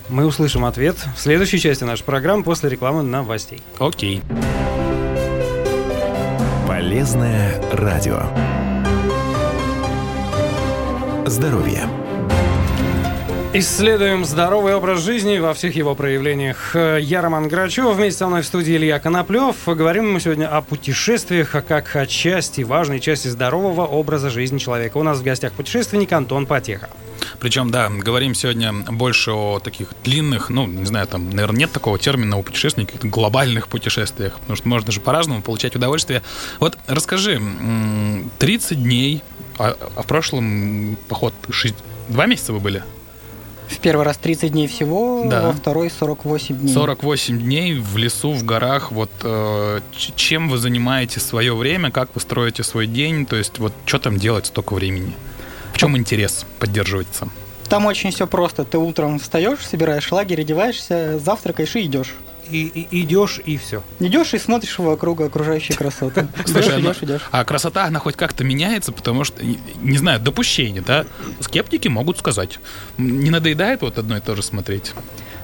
мы 0.09 0.25
услышим 0.25 0.65
ответ 0.65 0.95
в 1.15 1.19
следующей 1.19 1.59
части 1.59 1.83
нашей 1.83 2.03
программы 2.03 2.43
после 2.43 2.69
рекламы 2.69 3.03
новостей. 3.03 3.61
Окей. 3.79 4.21
Полезное 6.67 7.61
радио. 7.71 8.23
Здоровье. 11.25 11.87
Исследуем 13.55 14.25
здоровый 14.25 14.73
образ 14.73 15.01
жизни 15.01 15.37
во 15.37 15.53
всех 15.53 15.75
его 15.75 15.93
проявлениях. 15.93 16.75
Я 16.75 17.21
Роман 17.21 17.47
Грачев, 17.47 17.95
вместе 17.95 18.17
со 18.17 18.27
мной 18.27 18.41
в 18.41 18.45
студии 18.47 18.75
Илья 18.75 18.99
Коноплев. 18.99 19.55
Говорим 19.67 20.11
мы 20.11 20.19
сегодня 20.19 20.47
о 20.47 20.61
путешествиях, 20.61 21.53
а 21.53 21.61
как 21.61 21.95
о 21.95 22.07
части, 22.07 22.61
важной 22.61 22.99
части 22.99 23.27
здорового 23.27 23.85
образа 23.85 24.31
жизни 24.31 24.57
человека. 24.57 24.97
У 24.97 25.03
нас 25.03 25.19
в 25.19 25.23
гостях 25.23 25.53
путешественник 25.53 26.11
Антон 26.13 26.47
Потеха. 26.47 26.89
Причем, 27.39 27.71
да, 27.71 27.89
говорим 27.89 28.35
сегодня 28.35 28.73
больше 28.73 29.31
о 29.31 29.59
таких 29.59 29.89
длинных, 30.03 30.49
ну, 30.49 30.67
не 30.67 30.85
знаю, 30.85 31.07
там, 31.07 31.29
наверное, 31.29 31.59
нет 31.59 31.71
такого 31.71 31.97
термина 31.99 32.37
у 32.37 32.43
путешественников, 32.43 33.03
глобальных 33.03 33.67
путешествиях, 33.67 34.39
потому 34.39 34.55
что 34.55 34.67
можно 34.67 34.91
же 34.91 34.99
по-разному 35.01 35.41
получать 35.41 35.75
удовольствие. 35.75 36.21
Вот 36.59 36.77
расскажи, 36.87 37.41
30 38.39 38.83
дней, 38.83 39.21
а, 39.57 39.75
а 39.95 40.01
в 40.01 40.07
прошлом 40.07 40.97
поход 41.07 41.33
6, 41.49 41.75
2 42.09 42.25
месяца 42.25 42.53
вы 42.53 42.59
были? 42.59 42.83
В 43.67 43.79
первый 43.79 44.05
раз 44.05 44.17
30 44.17 44.51
дней 44.51 44.67
всего, 44.67 45.23
Да. 45.25 45.47
во 45.47 45.53
второй 45.53 45.89
48 45.89 46.57
дней. 46.57 46.73
48 46.73 47.39
дней 47.41 47.79
в 47.79 47.97
лесу, 47.97 48.31
в 48.33 48.43
горах. 48.43 48.91
Вот 48.91 49.09
э, 49.23 49.79
чем 50.15 50.49
вы 50.49 50.57
занимаете 50.57 51.19
свое 51.19 51.55
время, 51.55 51.89
как 51.89 52.09
вы 52.13 52.21
строите 52.21 52.63
свой 52.63 52.87
день? 52.87 53.25
То 53.25 53.35
есть 53.35 53.59
вот 53.59 53.73
что 53.85 53.99
там 53.99 54.17
делать 54.17 54.45
столько 54.47 54.73
времени? 54.75 55.15
В 55.73 55.77
чем 55.77 55.97
интерес 55.97 56.45
поддерживается? 56.59 57.27
Там 57.69 57.85
очень 57.85 58.11
все 58.11 58.27
просто. 58.27 58.63
Ты 58.65 58.77
утром 58.77 59.19
встаешь, 59.19 59.59
собираешь 59.65 60.11
лагерь, 60.11 60.41
одеваешься, 60.41 61.19
завтракаешь 61.19 61.75
и 61.75 61.81
идешь. 61.85 62.13
И, 62.49 62.65
и- 62.91 63.01
идешь, 63.03 63.39
и 63.45 63.57
все. 63.57 63.81
Идешь 63.99 64.33
и 64.33 64.37
смотришь 64.37 64.77
вокруг 64.77 65.21
окружающие 65.21 65.77
красоты. 65.77 66.27
Слушай, 66.45 66.81
идешь, 66.81 66.97
ну, 67.01 67.07
идешь. 67.07 67.21
а 67.31 67.43
красота, 67.45 67.85
она 67.85 67.99
хоть 67.99 68.15
как-то 68.17 68.43
меняется, 68.43 68.91
потому 68.91 69.23
что, 69.23 69.41
не 69.81 69.97
знаю, 69.97 70.19
допущение, 70.19 70.81
да? 70.85 71.05
Скептики 71.39 71.87
могут 71.87 72.17
сказать. 72.19 72.59
Не 72.97 73.29
надоедает 73.29 73.81
вот 73.81 73.97
одно 73.97 74.17
и 74.17 74.19
то 74.19 74.35
же 74.35 74.43
смотреть? 74.43 74.91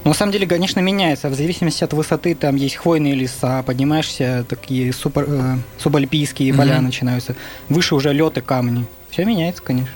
Но 0.04 0.10
на 0.10 0.14
самом 0.14 0.32
деле, 0.32 0.46
конечно, 0.46 0.78
меняется. 0.80 1.30
В 1.30 1.34
зависимости 1.34 1.82
от 1.84 1.92
высоты, 1.94 2.34
там 2.34 2.54
есть 2.56 2.76
хвойные 2.76 3.14
леса, 3.14 3.62
поднимаешься, 3.62 4.44
такие 4.48 4.92
супер, 4.92 5.24
э, 5.26 5.56
субальпийские 5.78 6.52
поля 6.54 6.76
Мгм. 6.76 6.84
начинаются. 6.84 7.34
Выше 7.70 7.94
уже 7.94 8.12
лед 8.12 8.36
и 8.38 8.40
камни. 8.42 8.86
Все 9.10 9.24
меняется, 9.24 9.62
конечно. 9.62 9.90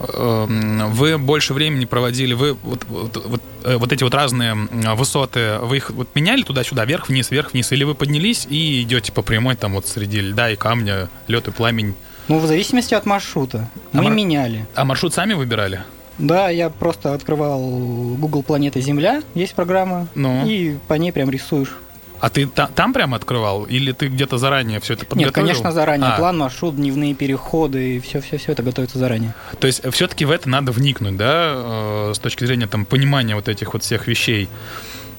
Эм, 0.00 0.90
Вы 0.92 1.18
больше 1.18 1.54
времени 1.54 1.84
проводили, 1.84 2.34
вы 2.34 2.54
вот, 2.54 2.84
вот, 2.88 3.16
вот, 3.26 3.40
э, 3.64 3.76
вот 3.76 3.92
эти 3.92 4.02
вот 4.04 4.14
разные 4.14 4.54
высоты, 4.94 5.58
вы 5.62 5.78
их 5.78 5.90
вот 5.90 6.08
меняли 6.14 6.42
туда-сюда, 6.42 6.84
вверх-вниз, 6.84 7.30
вверх-вниз, 7.30 7.72
или 7.72 7.84
вы 7.84 7.94
поднялись 7.94 8.46
и 8.48 8.82
идете 8.82 9.12
по 9.12 9.22
прямой 9.22 9.56
там 9.56 9.74
вот 9.74 9.86
среди 9.86 10.20
льда 10.20 10.50
и 10.50 10.56
камня, 10.56 11.08
лед 11.28 11.48
и 11.48 11.50
пламень? 11.50 11.94
Ну, 12.28 12.38
в 12.38 12.46
зависимости 12.46 12.92
от 12.94 13.06
маршрута. 13.06 13.68
А 13.92 13.96
Мы 13.98 14.04
мар- 14.04 14.12
меняли. 14.14 14.66
А 14.74 14.84
маршрут 14.84 15.14
сами 15.14 15.34
выбирали? 15.34 15.82
Да, 16.18 16.48
я 16.48 16.70
просто 16.70 17.12
открывал 17.14 17.60
Google 17.60 18.42
Планета 18.42 18.80
Земля, 18.80 19.22
есть 19.34 19.54
программа, 19.54 20.08
Ну. 20.14 20.46
и 20.46 20.76
по 20.88 20.94
ней 20.94 21.12
прям 21.12 21.30
рисуешь. 21.30 21.74
А 22.20 22.30
ты 22.30 22.46
та- 22.46 22.68
там 22.68 22.92
прямо 22.92 23.16
открывал? 23.16 23.64
Или 23.64 23.92
ты 23.92 24.08
где-то 24.08 24.38
заранее 24.38 24.80
все 24.80 24.94
это 24.94 25.04
подготовил? 25.04 25.26
Нет, 25.26 25.34
конечно, 25.34 25.72
заранее. 25.72 26.10
А, 26.12 26.16
План, 26.16 26.38
маршрут, 26.38 26.76
дневные 26.76 27.14
переходы, 27.14 28.00
все-все-все 28.00 28.52
это 28.52 28.62
готовится 28.62 28.98
заранее. 28.98 29.34
То 29.60 29.66
есть 29.66 29.82
все-таки 29.92 30.24
в 30.24 30.30
это 30.30 30.48
надо 30.48 30.72
вникнуть, 30.72 31.16
да, 31.16 31.52
э, 31.56 32.12
с 32.14 32.18
точки 32.18 32.44
зрения 32.44 32.66
там 32.66 32.84
понимания 32.86 33.34
вот 33.34 33.48
этих 33.48 33.74
вот 33.74 33.82
всех 33.82 34.06
вещей. 34.08 34.48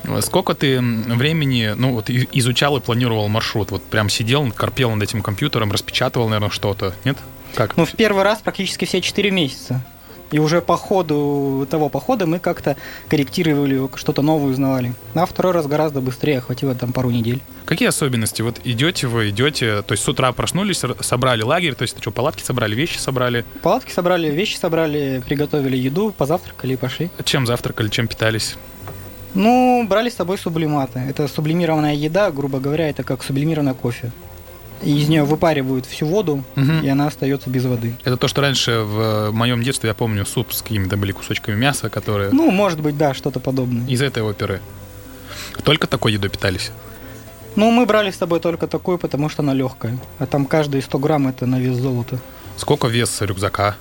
Э, 0.03 0.21
Сколько 0.21 0.53
ты 0.55 0.79
времени, 0.81 1.73
ну, 1.75 1.93
вот 1.93 2.09
и- 2.09 2.27
изучал 2.31 2.77
и 2.77 2.81
планировал 2.81 3.27
маршрут? 3.27 3.71
Вот 3.71 3.83
прям 3.83 4.09
сидел, 4.09 4.49
корпел 4.51 4.91
над 4.91 5.03
этим 5.03 5.21
компьютером, 5.21 5.71
распечатывал, 5.71 6.29
наверное, 6.29 6.49
что-то, 6.49 6.93
нет? 7.03 7.17
Как? 7.55 7.77
Ну, 7.77 7.85
в 7.85 7.91
первый 7.93 8.23
раз 8.23 8.39
практически 8.39 8.85
все 8.85 9.01
4 9.01 9.31
месяца. 9.31 9.81
И 10.31 10.39
уже 10.39 10.61
по 10.61 10.75
ходу 10.75 11.67
того 11.69 11.89
похода 11.89 12.25
мы 12.25 12.39
как-то 12.39 12.75
корректировали, 13.07 13.89
что-то 13.95 14.21
новое 14.21 14.51
узнавали. 14.51 14.93
А 15.13 15.25
второй 15.25 15.53
раз 15.53 15.67
гораздо 15.67 16.01
быстрее, 16.01 16.41
хватило 16.41 16.75
там 16.75 16.91
пару 16.91 17.11
недель. 17.11 17.41
Какие 17.65 17.89
особенности? 17.89 18.41
Вот 18.41 18.59
идете 18.63 19.07
вы, 19.07 19.29
идете, 19.29 19.81
то 19.81 19.93
есть 19.93 20.03
с 20.03 20.07
утра 20.07 20.31
проснулись, 20.31 20.81
собрали 21.01 21.41
лагерь, 21.43 21.75
то 21.75 21.83
есть 21.83 21.97
что, 21.99 22.11
палатки 22.11 22.43
собрали, 22.43 22.75
вещи 22.75 22.97
собрали? 22.97 23.45
Палатки 23.61 23.91
собрали, 23.91 24.29
вещи 24.29 24.57
собрали, 24.57 25.21
приготовили 25.25 25.77
еду, 25.77 26.13
позавтракали 26.17 26.73
и 26.73 26.77
пошли. 26.77 27.09
Чем 27.23 27.45
завтракали, 27.45 27.89
чем 27.89 28.07
питались? 28.07 28.55
Ну, 29.33 29.85
брали 29.87 30.09
с 30.09 30.15
собой 30.15 30.37
сублиматы. 30.37 30.99
Это 30.99 31.27
сублимированная 31.27 31.93
еда, 31.93 32.31
грубо 32.31 32.59
говоря, 32.59 32.89
это 32.89 33.03
как 33.03 33.23
сублимированный 33.23 33.75
кофе. 33.75 34.11
Из 34.81 35.09
нее 35.09 35.23
выпаривают 35.23 35.85
всю 35.85 36.05
воду, 36.05 36.43
Мгм. 36.55 36.81
и 36.83 36.87
она 36.87 37.07
остается 37.07 37.49
без 37.49 37.65
воды. 37.65 37.95
Это 38.03 38.15
то, 38.15 38.27
что 38.27 38.41
раньше 38.41 38.81
в 38.81 39.31
моем 39.31 39.63
детстве, 39.63 39.89
я 39.89 39.93
помню, 39.95 40.25
суп 40.25 40.53
с 40.53 40.61
какими-то 40.61 40.97
были 40.97 41.11
кусочками 41.11 41.55
мяса, 41.55 41.89
которые 41.89 42.29
Ну, 42.31 42.51
может 42.51 42.79
быть, 42.79 42.95
да, 42.97 43.13
что-то 43.13 43.39
подобное. 43.39 43.87
из 43.87 44.01
этой 44.01 44.21
оперы. 44.23 44.61
Только 45.63 45.87
такой 45.87 46.13
едой 46.13 46.29
питались? 46.29 46.71
Ну, 47.55 47.71
мы 47.71 47.87
брали 47.87 48.11
с 48.11 48.17
собой 48.17 48.39
только 48.39 48.67
такую, 48.67 48.99
потому 48.99 49.29
что 49.29 49.41
она 49.41 49.53
легкая. 49.55 49.97
А 50.19 50.27
там 50.27 50.45
каждые 50.45 50.83
100 50.83 50.99
грамм 50.99 51.27
это 51.27 51.47
на 51.47 51.59
вес 51.59 51.75
золота. 51.77 52.19
Сколько 52.55 52.87
вес 52.87 53.19
рюкзака? 53.21 53.75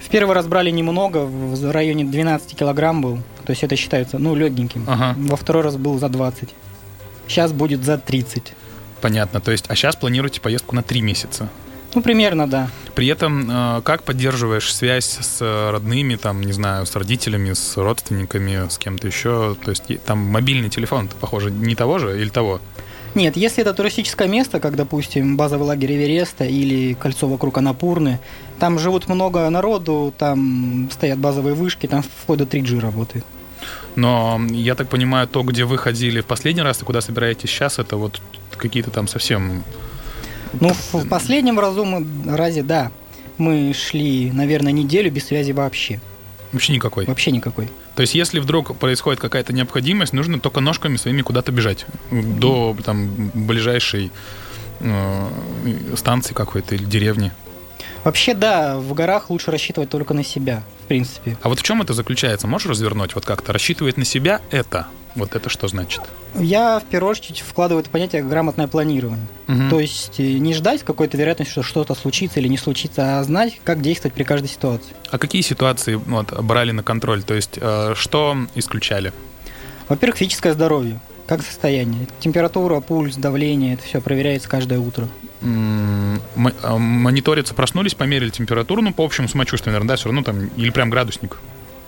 В 0.00 0.08
первый 0.10 0.34
раз 0.34 0.46
брали 0.46 0.70
немного, 0.70 1.24
в 1.24 1.70
районе 1.72 2.04
12 2.04 2.54
килограмм 2.54 3.00
был. 3.00 3.16
То 3.46 3.52
есть 3.52 3.62
это 3.62 3.74
считается, 3.76 4.18
ну, 4.18 4.34
легеньким. 4.34 4.84
Ага, 4.86 5.14
Во 5.18 5.36
второй 5.36 5.62
раз 5.62 5.76
был 5.76 5.98
за 5.98 6.10
20. 6.10 6.50
Сейчас 7.26 7.52
будет 7.52 7.82
за 7.84 7.96
30. 7.96 8.52
Понятно. 9.02 9.40
То 9.40 9.50
есть, 9.50 9.66
а 9.68 9.74
сейчас 9.74 9.96
планируете 9.96 10.40
поездку 10.40 10.74
на 10.74 10.82
три 10.82 11.02
месяца. 11.02 11.50
Ну, 11.94 12.00
примерно, 12.00 12.48
да. 12.48 12.70
При 12.94 13.06
этом, 13.08 13.50
э, 13.50 13.82
как 13.82 14.02
поддерживаешь 14.02 14.74
связь 14.74 15.18
с 15.20 15.70
родными, 15.70 16.16
там, 16.16 16.40
не 16.40 16.52
знаю, 16.52 16.86
с 16.86 16.96
родителями, 16.96 17.52
с 17.52 17.76
родственниками, 17.76 18.68
с 18.70 18.78
кем-то 18.78 19.06
еще? 19.06 19.56
То 19.62 19.70
есть, 19.70 19.84
там 20.06 20.18
мобильный 20.18 20.70
телефон, 20.70 21.10
похоже, 21.20 21.50
не 21.50 21.74
того 21.74 21.98
же 21.98 22.18
или 22.18 22.30
того? 22.30 22.60
Нет, 23.14 23.36
если 23.36 23.60
это 23.60 23.74
туристическое 23.74 24.26
место, 24.26 24.58
как, 24.58 24.74
допустим, 24.74 25.36
базовый 25.36 25.66
лагерь 25.66 25.92
Эвереста 25.92 26.44
или 26.44 26.94
кольцо 26.94 27.28
вокруг 27.28 27.58
Анапурны, 27.58 28.20
там 28.58 28.78
живут 28.78 29.06
много 29.08 29.50
народу, 29.50 30.14
там 30.16 30.88
стоят 30.90 31.18
базовые 31.18 31.54
вышки, 31.54 31.86
там 31.86 32.02
вплоть 32.02 32.38
до 32.38 32.44
3G 32.44 32.80
работает. 32.80 33.24
Но 33.96 34.40
я 34.50 34.74
так 34.74 34.88
понимаю, 34.88 35.28
то, 35.28 35.42
где 35.42 35.64
вы 35.64 35.78
ходили 35.78 36.20
в 36.20 36.26
последний 36.26 36.62
раз 36.62 36.80
и 36.80 36.84
куда 36.84 37.00
собираетесь 37.00 37.50
сейчас, 37.50 37.78
это 37.78 37.96
вот 37.96 38.20
какие-то 38.56 38.90
там 38.90 39.08
совсем... 39.08 39.64
Ну, 40.60 40.72
в 40.92 41.08
последнем 41.08 41.58
разу 41.58 41.84
мы, 41.84 42.06
разе, 42.36 42.62
да, 42.62 42.90
мы 43.38 43.72
шли, 43.74 44.30
наверное, 44.30 44.72
неделю 44.72 45.10
без 45.10 45.26
связи 45.26 45.52
вообще. 45.52 46.00
Вообще 46.52 46.74
никакой. 46.74 47.06
Вообще 47.06 47.30
никакой. 47.30 47.68
То 47.94 48.02
есть, 48.02 48.14
если 48.14 48.38
вдруг 48.38 48.76
происходит 48.76 49.20
какая-то 49.20 49.52
необходимость, 49.52 50.12
нужно 50.12 50.40
только 50.40 50.60
ножками 50.60 50.96
своими 50.96 51.22
куда-то 51.22 51.52
бежать 51.52 51.86
до 52.10 52.76
там 52.84 53.30
ближайшей 53.34 54.10
э, 54.80 55.28
станции 55.96 56.34
какой-то 56.34 56.74
или 56.74 56.84
деревни. 56.84 57.32
Вообще, 58.04 58.34
да, 58.34 58.78
в 58.78 58.92
горах 58.94 59.30
лучше 59.30 59.50
рассчитывать 59.50 59.88
только 59.88 60.12
на 60.12 60.24
себя, 60.24 60.62
принципе. 60.92 61.38
А 61.40 61.48
вот 61.48 61.58
в 61.58 61.62
чем 61.62 61.80
это 61.80 61.94
заключается? 61.94 62.46
Можешь 62.46 62.68
развернуть 62.68 63.14
вот 63.14 63.24
как-то? 63.24 63.50
Рассчитывать 63.54 63.96
на 63.96 64.04
себя 64.04 64.42
это. 64.50 64.88
Вот 65.14 65.34
это 65.34 65.48
что 65.48 65.66
значит? 65.66 66.02
Я 66.34 66.80
в 66.80 66.84
первую 66.84 67.12
очередь 67.12 67.40
вкладываю 67.40 67.80
это 67.80 67.88
понятие 67.88 68.22
грамотное 68.22 68.66
планирование. 68.66 69.26
Мгм. 69.46 69.70
То 69.70 69.80
есть 69.80 70.20
э, 70.20 70.32
не 70.34 70.52
ждать 70.52 70.82
какой-то 70.82 71.16
вероятности, 71.16 71.52
что 71.52 71.62
что-то 71.62 71.94
случится 71.94 72.40
или 72.40 72.48
не 72.48 72.58
случится, 72.58 73.18
а 73.18 73.24
знать, 73.24 73.58
как 73.64 73.80
действовать 73.80 74.12
при 74.12 74.24
каждой 74.24 74.48
ситуации. 74.48 74.94
А 75.10 75.16
какие 75.16 75.40
ситуации 75.40 75.94
вот, 75.94 76.30
брали 76.42 76.72
на 76.72 76.82
контроль? 76.82 77.22
То 77.22 77.32
есть, 77.32 77.58
э, 77.58 77.94
что 77.96 78.36
исключали? 78.54 79.14
Во-первых, 79.88 80.18
физическое 80.18 80.52
здоровье, 80.52 81.00
как 81.26 81.42
состояние. 81.42 82.06
Температура, 82.20 82.80
пульс, 82.80 83.16
давление, 83.16 83.74
это 83.74 83.84
все 83.84 84.02
проверяется 84.02 84.46
каждое 84.46 84.78
утро. 84.78 85.08
А, 85.44 86.78
Мониториться, 86.78 87.54
проснулись, 87.54 87.94
померили 87.94 88.30
температуру, 88.30 88.82
ну, 88.82 88.92
по 88.92 89.04
общему 89.04 89.28
самочувствию, 89.28 89.72
наверное, 89.72 89.88
да, 89.90 89.96
все 89.96 90.06
равно 90.06 90.22
там, 90.22 90.46
или 90.56 90.70
прям 90.70 90.90
градусник. 90.90 91.38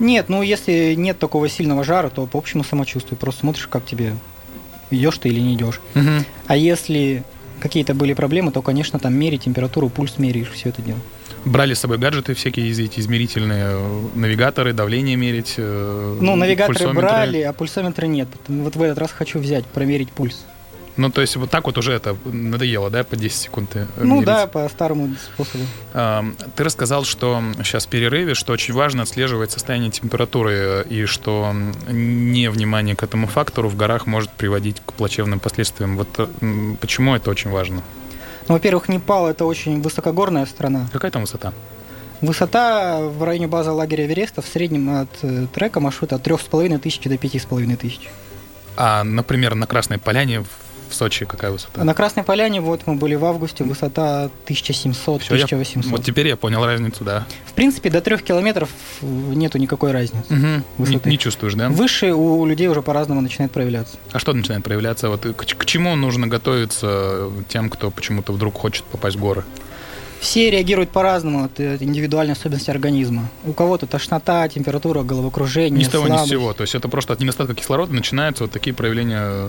Нет, 0.00 0.28
ну 0.28 0.42
если 0.42 0.94
нет 0.94 1.18
такого 1.18 1.48
сильного 1.48 1.84
жара, 1.84 2.08
то 2.10 2.26
по 2.26 2.38
общему 2.38 2.64
самочувствию. 2.64 3.16
Просто 3.16 3.40
смотришь, 3.42 3.68
как 3.68 3.84
тебе 3.84 4.14
идешь 4.90 5.18
ты 5.18 5.28
или 5.28 5.40
не 5.40 5.54
идешь. 5.54 5.80
А 6.46 6.56
если 6.56 7.22
какие-то 7.60 7.94
были 7.94 8.12
проблемы, 8.12 8.50
то, 8.50 8.60
конечно, 8.60 8.98
там 8.98 9.14
мерить 9.14 9.44
температуру, 9.44 9.88
пульс 9.88 10.18
меряешь, 10.18 10.50
все 10.50 10.70
это 10.70 10.82
дело. 10.82 10.98
Брали 11.44 11.74
с 11.74 11.80
собой 11.80 11.98
гаджеты 11.98 12.34
всякие, 12.34 12.70
эти 12.70 13.00
измерительные, 13.00 13.64
э, 13.68 14.00
навигаторы, 14.14 14.72
давление 14.72 15.16
мерить. 15.16 15.54
э, 15.58 16.18
Ну, 16.20 16.36
навигаторы 16.36 16.92
брали, 16.94 17.42
а 17.42 17.52
пульсометра 17.52 18.06
нет. 18.06 18.28
Вот 18.48 18.76
в 18.76 18.82
этот 18.82 18.98
раз 18.98 19.12
хочу 19.12 19.38
взять, 19.38 19.66
проверить 19.66 20.10
пульс. 20.10 20.44
Ну, 20.96 21.10
то 21.10 21.20
есть 21.22 21.34
вот 21.36 21.50
так 21.50 21.64
вот 21.66 21.76
уже 21.76 21.92
это 21.92 22.16
надоело, 22.24 22.88
да, 22.88 23.02
по 23.02 23.16
10 23.16 23.36
секунд? 23.36 23.70
э, 23.74 23.86
Ну 23.96 24.14
мерить? 24.14 24.26
да, 24.26 24.46
по 24.46 24.68
старому 24.68 25.14
способу. 25.34 25.64
А, 25.92 26.24
Ты 26.54 26.62
рассказал, 26.64 27.04
что 27.04 27.42
сейчас 27.64 27.86
в 27.86 27.88
перерыве, 27.88 28.34
что 28.34 28.52
очень 28.52 28.74
важно 28.74 29.02
отслеживать 29.02 29.50
состояние 29.50 29.90
температуры 29.90 30.52
э, 30.52 30.84
и 30.88 31.06
что 31.06 31.52
невнимание 31.88 32.94
к 32.94 33.02
этому 33.02 33.26
фактору 33.26 33.68
в 33.68 33.76
горах 33.76 34.06
может 34.06 34.30
приводить 34.30 34.80
к 34.84 34.92
плачевным 34.92 35.40
последствиям. 35.40 35.96
Вот 35.96 36.08
э, 36.18 36.26
почему 36.80 37.14
это 37.16 37.30
очень 37.30 37.50
важно? 37.50 37.82
Ну, 38.48 38.54
во-первых, 38.54 38.88
Непал 38.88 39.26
это 39.28 39.44
очень 39.46 39.82
высокогорная 39.82 40.46
страна. 40.46 40.88
Какая 40.92 41.10
там 41.10 41.22
высота? 41.22 41.52
Высота 42.20 43.00
в 43.00 43.22
районе 43.24 43.48
базы 43.48 43.70
лагеря 43.70 44.06
Эвереста 44.06 44.42
в 44.42 44.46
среднем 44.46 44.90
от 45.00 45.08
э, 45.22 45.46
трека 45.52 45.80
маршрута 45.80 46.16
от 46.16 46.26
3,5 46.26 46.78
тысяч 46.78 47.00
до 47.02 47.14
5,5 47.14 47.76
тысяч. 47.76 48.08
А, 48.76 49.02
например, 49.04 49.54
на 49.54 49.66
Красной 49.66 49.98
Поляне 49.98 50.40
в 50.40 50.46
в 50.88 50.94
Сочи 50.94 51.24
какая 51.24 51.50
высота? 51.50 51.84
На 51.84 51.94
Красной 51.94 52.22
Поляне 52.22 52.60
вот 52.60 52.82
мы 52.86 52.94
были 52.94 53.14
в 53.14 53.24
августе, 53.24 53.64
высота 53.64 54.30
Всё, 54.46 54.54
я- 55.34 55.44
1700-1800. 55.44 55.88
Вот 55.90 56.04
теперь 56.04 56.28
я 56.28 56.36
понял 56.36 56.64
разницу, 56.64 57.04
да. 57.04 57.26
В 57.46 57.52
принципе, 57.52 57.90
до 57.90 58.00
трех 58.00 58.22
километров 58.22 58.68
э, 59.02 59.06
нету 59.06 59.58
никакой 59.58 59.92
разницы. 59.92 60.32
Не, 60.32 60.62
Высоты. 60.78 61.08
не 61.10 61.18
чувствуешь, 61.18 61.54
да? 61.54 61.68
Выше 61.68 62.12
у 62.12 62.44
людей 62.46 62.68
уже 62.68 62.82
по-разному 62.82 63.20
начинает 63.20 63.52
проявляться. 63.52 63.96
А 64.12 64.18
что 64.18 64.32
начинает 64.32 64.64
проявляться? 64.64 65.08
Вот 65.08 65.22
к, 65.22 65.44
к 65.44 65.64
чему 65.66 65.94
нужно 65.96 66.26
готовиться 66.26 67.30
тем, 67.48 67.70
кто 67.70 67.90
почему-то 67.90 68.32
вдруг 68.32 68.56
хочет 68.56 68.84
попасть 68.84 69.16
в 69.16 69.20
горы? 69.20 69.44
Все 70.24 70.50
реагируют 70.50 70.88
по-разному, 70.88 71.44
это 71.44 71.76
индивидуальные 71.84 72.32
особенности 72.32 72.70
организма. 72.70 73.28
У 73.44 73.52
кого-то 73.52 73.86
тошнота, 73.86 74.48
температура, 74.48 75.02
головокружение, 75.02 75.78
Ни 75.78 75.84
с 75.84 75.88
того, 75.90 76.08
ни 76.08 76.16
с 76.16 76.26
сего. 76.26 76.54
То 76.54 76.62
есть 76.62 76.74
это 76.74 76.88
просто 76.88 77.12
от 77.12 77.20
недостатка 77.20 77.54
кислорода 77.54 77.92
начинаются 77.92 78.44
вот 78.44 78.50
такие 78.50 78.74
проявления. 78.74 79.20
э, 79.20 79.48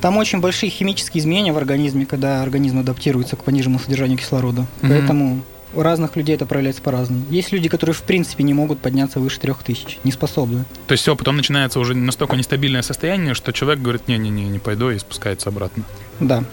Там 0.00 0.18
очень 0.18 0.38
большие 0.38 0.70
химические 0.70 1.20
изменения 1.20 1.52
в 1.52 1.56
организме, 1.58 2.06
когда 2.06 2.42
организм 2.42 2.78
адаптируется 2.78 3.34
к 3.34 3.42
пониженному 3.42 3.80
содержанию 3.80 4.18
кислорода. 4.18 4.66
Мгм. 4.82 4.92
Поэтому 4.92 5.42
у 5.74 5.82
разных 5.82 6.14
людей 6.14 6.36
это 6.36 6.46
проявляется 6.46 6.80
по-разному. 6.80 7.24
Есть 7.28 7.50
люди, 7.50 7.68
которые 7.68 7.94
в 7.94 8.02
принципе 8.02 8.44
не 8.44 8.54
могут 8.54 8.78
подняться 8.78 9.18
выше 9.18 9.40
3000, 9.40 9.98
не 10.04 10.12
способны. 10.12 10.64
То 10.86 10.92
есть 10.92 11.02
все, 11.02 11.16
потом 11.16 11.36
начинается 11.36 11.80
уже 11.80 11.94
настолько 11.94 12.36
нестабильное 12.36 12.82
состояние, 12.82 13.34
что 13.34 13.52
человек 13.52 13.82
говорит, 13.82 14.06
не-не-не, 14.06 14.44
не 14.44 14.60
пойду 14.60 14.90
и 14.90 14.98
спускается 14.98 15.48
обратно. 15.48 15.82
Да. 16.20 16.44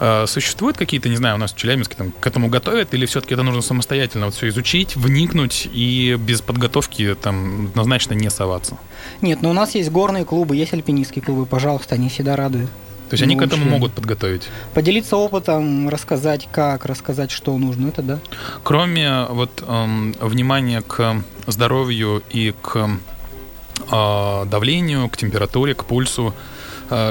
А, 0.00 0.26
Существуют 0.26 0.78
какие-то, 0.78 1.08
не 1.10 1.16
знаю, 1.16 1.34
у 1.36 1.38
нас 1.38 1.52
в 1.52 1.56
Челябинске 1.56 1.94
там 1.94 2.10
к 2.10 2.26
этому 2.26 2.48
готовят, 2.48 2.94
или 2.94 3.04
все-таки 3.04 3.34
это 3.34 3.42
нужно 3.42 3.60
самостоятельно 3.60 4.26
вот 4.26 4.34
все 4.34 4.48
изучить, 4.48 4.96
вникнуть 4.96 5.68
и 5.70 6.16
без 6.18 6.40
подготовки 6.40 7.14
там 7.14 7.66
однозначно 7.66 8.14
не 8.14 8.30
соваться? 8.30 8.78
Нет, 9.20 9.42
но 9.42 9.50
у 9.50 9.52
нас 9.52 9.74
есть 9.74 9.90
горные 9.90 10.24
клубы, 10.24 10.56
есть 10.56 10.72
альпинистские 10.72 11.22
клубы, 11.22 11.44
пожалуйста, 11.44 11.96
они 11.96 12.08
всегда 12.08 12.34
рады. 12.34 12.66
То 13.10 13.14
есть 13.14 13.24
они 13.24 13.36
к 13.36 13.42
этому 13.42 13.64
могут 13.68 13.92
подготовить. 13.92 14.48
Поделиться 14.72 15.16
опытом, 15.16 15.88
рассказать 15.88 16.48
как, 16.50 16.86
рассказать, 16.86 17.32
что 17.32 17.58
нужно, 17.58 17.88
это 17.88 18.02
да. 18.02 18.18
Кроме 18.62 19.24
вот 19.24 19.64
эм, 19.66 20.14
внимания 20.20 20.80
к 20.80 21.16
здоровью 21.48 22.22
и 22.30 22.54
к 22.62 22.88
э, 23.90 24.44
давлению, 24.46 25.08
к 25.08 25.16
температуре, 25.16 25.74
к 25.74 25.84
пульсу, 25.84 26.32
э, 26.36 26.49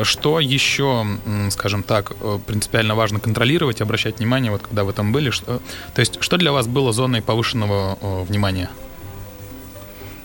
что 0.03 0.39
еще, 0.39 1.05
скажем 1.51 1.83
так, 1.83 2.13
э, 2.19 2.39
принципиально 2.45 2.95
важно 2.95 3.19
контролировать, 3.19 3.81
обращать 3.81 4.19
внимание, 4.19 4.51
вот 4.51 4.61
когда 4.61 4.83
вы 4.83 4.93
там 4.93 5.11
были? 5.11 5.29
Что, 5.29 5.61
то 5.93 5.99
есть 5.99 6.17
что 6.21 6.37
для 6.37 6.51
вас 6.51 6.67
было 6.67 6.91
зоной 6.91 7.21
повышенного 7.21 7.97
э, 8.01 8.23
внимания? 8.23 8.69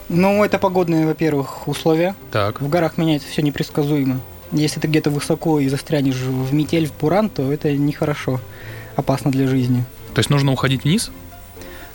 Ну, 0.08 0.44
это 0.44 0.58
погодные, 0.58 1.06
во-первых, 1.06 1.66
условия. 1.66 2.14
Так. 2.30 2.60
В 2.60 2.68
горах 2.68 2.98
меняется 2.98 3.28
все 3.28 3.42
непредсказуемо. 3.42 4.20
Если 4.52 4.80
ты 4.80 4.88
где-то 4.88 5.10
высоко 5.10 5.58
и 5.60 5.68
застрянешь 5.68 6.16
в 6.16 6.52
метель, 6.52 6.86
в 6.86 6.92
пуран, 6.92 7.30
то 7.30 7.50
это 7.50 7.72
нехорошо, 7.72 8.40
опасно 8.96 9.30
для 9.30 9.48
жизни. 9.48 9.84
То 10.14 10.20
есть 10.20 10.30
нужно 10.30 10.52
уходить 10.52 10.84
вниз? 10.84 11.10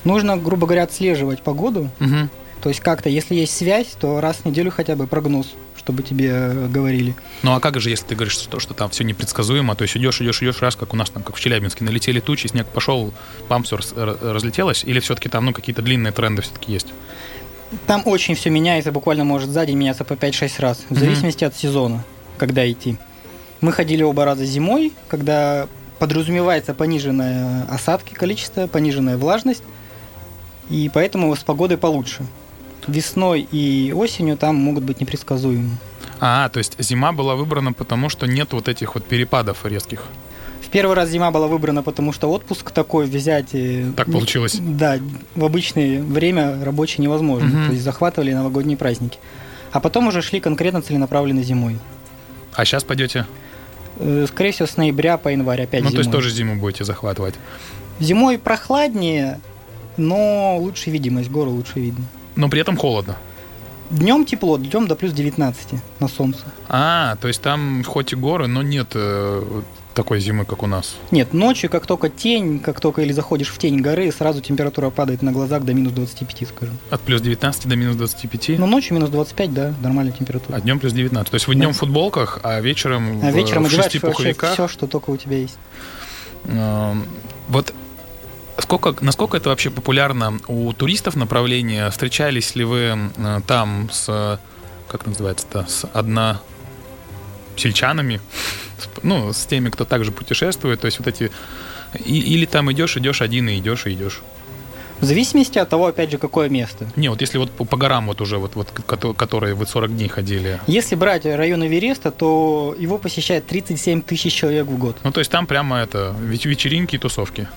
Нужно, 0.03 0.37
грубо 0.37 0.65
говоря, 0.65 0.83
отслеживать 0.83 1.41
погоду. 1.41 1.89
Угу. 1.99 2.29
То 2.61 2.69
есть 2.69 2.81
как-то, 2.81 3.09
если 3.09 3.35
есть 3.35 3.55
связь, 3.55 3.87
то 3.99 4.19
раз 4.19 4.37
в 4.37 4.45
неделю 4.45 4.71
хотя 4.71 4.95
бы 4.95 5.07
прогноз, 5.07 5.53
чтобы 5.79 6.03
тебе 6.03 6.29
э, 6.29 6.67
говорили. 6.67 7.15
Ну 7.41 7.53
а 7.53 7.59
как 7.59 7.79
же, 7.79 7.89
если 7.89 8.05
ты 8.05 8.15
говоришь, 8.15 8.33
что, 8.33 8.59
что 8.59 8.73
там 8.73 8.89
все 8.89 9.03
непредсказуемо, 9.03 9.75
то 9.75 9.83
есть 9.83 9.95
идешь, 9.95 10.21
идешь, 10.21 10.43
идешь, 10.43 10.61
раз, 10.61 10.75
как 10.75 10.93
у 10.93 10.97
нас 10.97 11.09
там, 11.09 11.23
как 11.23 11.37
в 11.37 11.39
Челябинске, 11.39 11.85
налетели 11.85 12.19
тучи, 12.19 12.47
снег 12.47 12.67
пошел, 12.67 13.13
бам, 13.47 13.63
все 13.63 13.77
разлетелось, 13.77 14.83
или 14.83 14.99
все-таки 14.99 15.29
там, 15.29 15.45
ну, 15.45 15.53
какие-то 15.53 15.81
длинные 15.81 16.11
тренды 16.11 16.41
все-таки 16.41 16.71
есть? 16.73 16.87
Там 17.87 18.01
очень 18.05 18.35
все 18.35 18.49
меняется, 18.49 18.91
буквально 18.91 19.23
может 19.23 19.49
за 19.49 19.65
день 19.65 19.77
меняться 19.77 20.03
по 20.03 20.13
5-6 20.13 20.51
раз, 20.59 20.85
в 20.89 20.97
зависимости 20.97 21.43
от 21.45 21.55
сезона, 21.55 22.03
когда 22.37 22.69
идти. 22.69 22.97
Мы 23.61 23.71
ходили 23.71 24.03
оба 24.03 24.25
раза 24.25 24.45
зимой, 24.45 24.93
когда 25.07 25.67
подразумевается 25.97 26.73
пониженное 26.73 27.63
осадки 27.69 28.13
количество, 28.13 28.67
пониженная 28.67 29.17
влажность, 29.17 29.63
и 30.69 30.89
поэтому 30.93 31.35
с 31.35 31.39
погодой 31.39 31.77
получше. 31.77 32.25
Весной 32.87 33.47
и 33.51 33.93
осенью 33.95 34.37
там 34.37 34.55
могут 34.55 34.83
быть 34.83 34.99
непредсказуемы. 35.01 35.77
А, 36.19 36.49
то 36.49 36.57
есть 36.57 36.75
зима 36.79 37.11
была 37.11 37.35
выбрана 37.35 37.71
потому, 37.73 38.09
что 38.09 38.25
нет 38.25 38.51
вот 38.53 38.67
этих 38.67 38.95
вот 38.95 39.05
перепадов 39.05 39.65
резких. 39.65 40.03
В 40.61 40.69
первый 40.71 40.95
раз 40.95 41.09
зима 41.09 41.31
была 41.31 41.47
выбрана, 41.47 41.81
потому 41.81 42.13
что 42.13 42.29
отпуск 42.29 42.71
такой 42.71 43.05
взять... 43.07 43.49
э, 43.53 43.91
Так 43.95 44.11
получилось. 44.11 44.57
Да, 44.59 44.99
в 45.35 45.43
обычное 45.45 46.01
время 46.03 46.63
рабочее 46.63 47.03
невозможно. 47.03 47.47
Мгм. 47.47 47.65
То 47.67 47.71
есть 47.71 47.83
захватывали 47.83 48.33
новогодние 48.33 48.77
праздники. 48.77 49.17
А 49.71 49.79
потом 49.79 50.07
уже 50.07 50.21
шли 50.21 50.39
конкретно 50.39 50.81
целенаправленно 50.81 51.41
зимой. 51.41 51.77
А 52.53 52.65
сейчас 52.65 52.83
пойдете? 52.83 53.25
Э, 53.97 54.25
Скорее 54.27 54.51
всего, 54.51 54.67
с 54.67 54.77
ноября 54.77 55.17
по 55.17 55.29
январь 55.29 55.61
опять 55.63 55.83
ну, 55.83 55.89
то 55.89 55.97
есть 55.97 56.09
зимой. 56.09 56.21
тоже 56.21 56.29
зиму 56.35 56.55
будете 56.57 56.83
захватывать. 56.83 57.35
Зимой 57.99 58.37
прохладнее, 58.37 59.39
но 59.97 60.57
лучше 60.59 60.89
видимость, 60.91 61.29
гору 61.29 61.51
лучше 61.51 61.79
видно. 61.79 62.05
Но 62.39 62.47
при 62.47 62.61
этом 62.61 62.77
холодно. 62.77 63.17
Днем 63.89 64.23
тепло, 64.23 64.57
днем 64.57 64.87
до 64.87 64.95
плюс 64.95 65.11
19 65.11 65.73
на 65.99 66.07
солнце. 66.07 66.39
А, 66.69 67.17
то 67.17 67.27
есть 67.27 67.41
там 67.41 67.83
хоть 67.83 68.13
и 68.13 68.15
горы, 68.15 68.47
но 68.47 68.61
нет 68.61 68.91
э, 68.93 69.61
такой 69.93 70.21
зимы, 70.21 70.45
как 70.45 70.63
у 70.63 70.67
нас. 70.67 70.95
Нет, 71.11 71.33
ночью, 71.33 71.69
как 71.69 71.85
только 71.85 72.07
тень, 72.07 72.59
как 72.59 72.79
только 72.79 73.01
или 73.01 73.11
заходишь 73.11 73.49
в 73.49 73.57
тень 73.57 73.81
горы, 73.81 74.09
сразу 74.13 74.39
температура 74.41 74.89
падает 74.89 75.21
на 75.21 75.33
глазах 75.33 75.63
до 75.63 75.73
минус 75.73 75.91
25, 75.91 76.47
скажем. 76.47 76.77
От 76.89 77.01
плюс 77.01 77.19
19 77.19 77.67
до 77.67 77.75
минус 77.75 77.97
25, 77.97 78.57
Но 78.59 78.67
ночью 78.67 78.93
минус 78.95 79.09
25, 79.09 79.53
да, 79.53 79.73
нормальная 79.81 80.13
температура. 80.13 80.55
а 80.55 80.61
днем 80.61 80.79
плюс 80.79 80.93
19. 80.93 81.29
То 81.31 81.35
есть 81.35 81.47
вы 81.47 81.55
днем 81.55 81.69
Да. 81.69 81.73
в 81.73 81.77
футболках, 81.77 82.39
а 82.43 82.61
вечером, 82.61 83.19
А 83.21 83.31
в, 83.31 83.35
вечером 83.35 83.63
в 83.63 83.67
одеваешь 83.67 83.85
шести 83.91 83.99
пуховиках. 83.99 84.53
все, 84.53 84.67
что 84.69 84.87
только 84.87 85.09
у 85.09 85.17
тебя 85.17 85.37
есть. 85.39 85.57
Эм, 86.45 87.03
Вот 87.49 87.73
сколько, 88.61 88.95
насколько 89.01 89.37
это 89.37 89.49
вообще 89.49 89.69
популярно 89.69 90.39
у 90.47 90.71
туристов 90.73 91.15
направление? 91.15 91.89
Встречались 91.89 92.55
ли 92.55 92.63
вы 92.63 92.97
там 93.47 93.89
с, 93.91 94.39
как 94.87 95.05
называется-то, 95.05 95.65
с 95.67 95.85
одна 95.93 96.41
сельчанами, 97.55 98.21
ну, 99.03 99.33
с 99.33 99.45
теми, 99.45 99.69
кто 99.69 99.85
также 99.85 100.11
путешествует, 100.11 100.79
то 100.81 100.85
есть 100.85 100.99
вот 100.99 101.07
эти... 101.07 101.31
и- 102.05 102.19
или 102.33 102.45
там 102.45 102.71
идешь, 102.71 102.95
идешь 102.97 103.21
один 103.21 103.49
и 103.49 103.57
идешь, 103.59 103.85
и 103.85 103.91
идешь. 103.93 104.21
В 105.01 105.05
зависимости 105.05 105.57
от 105.57 105.69
того, 105.69 105.87
опять 105.87 106.11
же, 106.11 106.17
какое 106.17 106.49
место. 106.49 106.85
Не, 106.97 107.07
вот 107.09 107.21
если 107.21 107.37
вот 107.37 107.51
по, 107.51 107.63
по 107.63 107.77
горам 107.77 108.07
вот 108.07 108.19
уже, 108.21 108.37
вот, 108.37 108.55
вот, 108.55 108.67
кото- 108.85 109.13
которые 109.13 109.53
вы 109.55 109.65
40 109.65 109.95
дней 109.95 110.09
ходили, 110.09 110.59
Если 110.67 110.95
брать 110.95 111.25
район 111.25 111.65
Эвереста, 111.65 112.11
то 112.11 112.75
его 112.77 112.97
посещает 112.97 113.47
37 113.47 114.01
тысяч 114.01 114.33
человек 114.33 114.65
в 114.67 114.77
год. 114.77 114.97
ну, 115.03 115.11
то 115.11 115.19
есть 115.21 115.31
там 115.31 115.47
прямо 115.47 115.77
это 115.77 116.13
веч- 116.21 116.45
вечеринки 116.45 116.95
и 116.95 116.99
тусовки. 116.99 117.47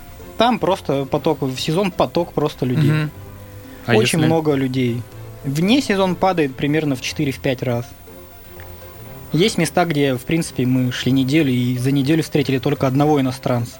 Там 0.42 0.58
просто 0.58 1.04
поток, 1.04 1.42
в 1.42 1.56
сезон 1.56 1.92
поток 1.92 2.32
просто 2.32 2.66
людей. 2.66 2.90
Мгм. 2.90 3.10
А 3.86 3.92
Очень 3.94 4.18
если- 4.18 4.26
много 4.26 4.54
людей. 4.54 5.00
Вне 5.44 5.80
сезон 5.80 6.16
падает 6.16 6.56
примерно 6.56 6.96
в 6.96 7.00
4-5 7.00 7.62
раз. 7.62 7.86
Есть 9.32 9.56
места, 9.56 9.84
где, 9.84 10.16
в 10.16 10.22
принципе, 10.24 10.66
мы 10.66 10.90
шли 10.90 11.12
неделю 11.12 11.52
и 11.52 11.78
за 11.78 11.92
неделю 11.92 12.24
встретили 12.24 12.58
только 12.58 12.88
одного 12.88 13.20
иностранца. 13.20 13.78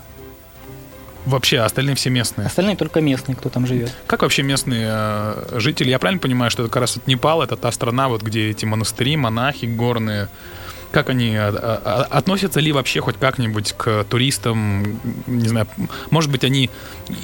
Вообще, 1.27 1.59
а 1.59 1.65
остальные 1.65 1.97
все 1.97 2.11
местные. 2.11 2.47
Остальные 2.47 2.77
только 2.77 3.01
местные, 3.01 3.35
кто 3.35 3.49
там 3.49 3.67
живет. 3.67 3.93
Как 4.07 4.23
вообще 4.23 4.45
местные 4.45 4.87
э, 4.89 5.59
жители? 5.59 5.91
Я 5.91 5.99
правильно 5.99 6.21
понимаю, 6.21 6.53
что 6.53 6.63
это 6.63 6.71
как 6.71 6.83
раз 6.83 6.95
вот 6.95 7.09
Непал, 7.09 7.43
это 7.43 7.57
та 7.57 7.73
страна, 7.73 8.09
вот 8.09 8.23
где 8.23 8.51
эти 8.51 8.65
монастыри, 8.67 9.17
монахи 9.17 9.67
горные. 9.67 10.29
Как 10.93 11.09
они 11.09 11.31
э, 11.31 11.39
э, 11.39 12.05
относятся 12.11 12.61
ли 12.61 12.71
вообще 12.71 13.01
хоть 13.01 13.17
как-нибудь 13.17 13.73
к 13.73 14.05
туристам? 14.05 15.01
Не 15.27 15.49
знаю, 15.49 15.67
может 16.11 16.31
быть, 16.31 16.45
они... 16.45 16.71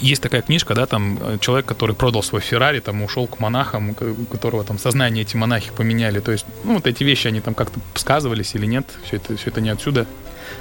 Есть 0.01 0.23
такая 0.23 0.43
книжка, 0.43 0.75
да, 0.75 0.87
там 0.87 1.19
э, 1.21 1.39
человек, 1.41 1.67
который 1.67 1.95
продал 1.95 2.23
свой 2.23 2.41
Феррари, 2.41 2.81
там 2.81 3.03
ушел 3.03 3.27
к 3.27 3.39
монахам, 3.41 3.91
у 3.91 4.25
которого 4.25 4.65
там 4.65 4.79
сознание 4.79 5.23
эти 5.23 5.37
монахи 5.37 5.71
поменяли. 5.77 6.21
То 6.21 6.33
есть, 6.33 6.47
ну, 6.65 6.75
вот 6.75 6.87
эти 6.87 7.05
вещи, 7.05 7.29
они 7.29 7.41
там 7.41 7.55
как-то 7.55 7.79
сказывались 7.95 8.55
или 8.55 8.67
нет? 8.67 8.87
Все 9.05 9.17
это, 9.17 9.37
все 9.37 9.51
это 9.51 9.61
не 9.61 9.69
отсюда? 9.69 10.07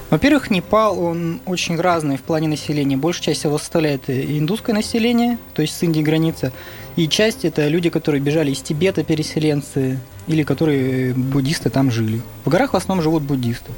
Во-первых, 0.10 0.50
Непал, 0.50 1.00
он 1.00 1.42
очень 1.46 1.80
разный 1.80 2.18
в 2.18 2.22
плане 2.22 2.48
населения. 2.48 2.98
Большая 2.98 3.24
часть 3.24 3.44
его 3.44 3.58
составляет 3.58 4.10
э, 4.10 4.22
индусское 4.38 4.76
население, 4.76 5.38
то 5.54 5.62
есть 5.62 5.78
с 5.78 5.84
Индией 5.84 6.06
граница. 6.06 6.52
И 6.98 7.08
часть 7.08 7.46
это 7.46 7.68
люди, 7.68 7.90
которые 7.90 8.20
бежали 8.22 8.52
из 8.52 8.60
Тибета, 8.60 9.04
переселенцы, 9.04 10.00
или 10.26 10.44
которые 10.44 11.14
буддисты 11.14 11.70
там 11.70 11.92
жили. 11.92 12.22
В 12.44 12.50
горах 12.50 12.74
в 12.74 12.76
основном 12.76 13.04
живут 13.04 13.24
буддисты. 13.24 13.72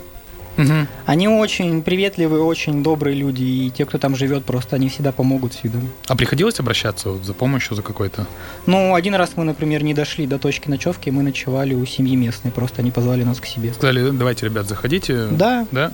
Они 1.05 1.27
очень 1.27 1.82
приветливые, 1.82 2.43
очень 2.43 2.84
добрые 2.84 3.15
люди, 3.15 3.43
и 3.43 3.69
те, 3.69 3.86
кто 3.86 3.97
там 3.97 4.15
живет, 4.15 4.43
просто 4.43 4.75
они 4.75 4.89
всегда 4.89 5.12
помогут 5.12 5.53
всегда. 5.53 5.79
А 6.08 6.15
приходилось 6.15 6.60
обращаться 6.60 7.15
за 7.23 7.34
помощью, 7.34 7.75
за 7.75 7.82
какой-то? 7.82 8.27
Ну, 8.65 8.93
один 8.93 9.15
раз 9.15 9.32
мы, 9.38 9.45
например, 9.45 9.84
не 9.84 9.93
дошли 9.93 10.27
до 10.27 10.38
точки 10.38 10.67
ночевки, 10.67 11.10
мы 11.12 11.23
ночевали 11.23 11.75
у 11.75 11.86
семьи 11.86 12.15
местной, 12.15 12.51
просто 12.51 12.82
они 12.82 12.91
позвали 12.91 13.23
нас 13.23 13.39
к 13.39 13.45
себе. 13.45 13.73
Сказали, 13.73 14.10
давайте, 14.12 14.47
ребят, 14.47 14.67
заходите. 14.67 15.27
Да, 15.32 15.65
Да? 15.71 15.93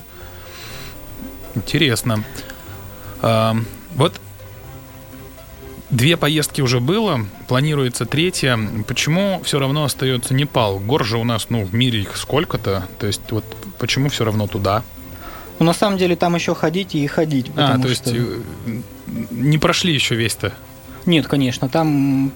Интересно. 1.54 2.24
А, 3.22 3.56
вот 3.96 4.20
две 5.96 6.18
поездки 6.18 6.62
уже 6.62 6.80
было, 6.80 7.26
планируется 7.48 8.06
третья. 8.06 8.60
Почему 8.88 9.42
все 9.44 9.60
равно 9.60 9.84
остается 9.84 10.34
Непал? 10.34 10.80
Гор 10.80 11.06
же 11.06 11.18
у 11.18 11.24
нас, 11.24 11.48
ну, 11.50 11.64
в 11.64 11.74
мире 11.74 12.02
их 12.02 12.18
сколько-то. 12.18 12.88
То 13.00 13.08
есть 13.08 13.22
вот 13.32 13.46
почему 13.80 14.10
все 14.10 14.26
равно 14.26 14.48
туда? 14.48 14.84
но 15.58 15.68
на 15.68 15.74
самом 15.74 15.98
деле 15.98 16.18
там 16.18 16.36
еще 16.36 16.54
ходить 16.54 16.96
и 16.96 17.08
ходить, 17.08 17.50
А, 17.56 17.80
то 17.80 17.88
есть 17.88 18.06
что... 18.06 18.14
э, 18.14 18.42
не 19.32 19.58
прошли 19.58 19.94
еще 19.94 20.16
весь-то. 20.16 20.54
Нет, 21.06 21.28
конечно, 21.28 21.70
там 21.70 22.34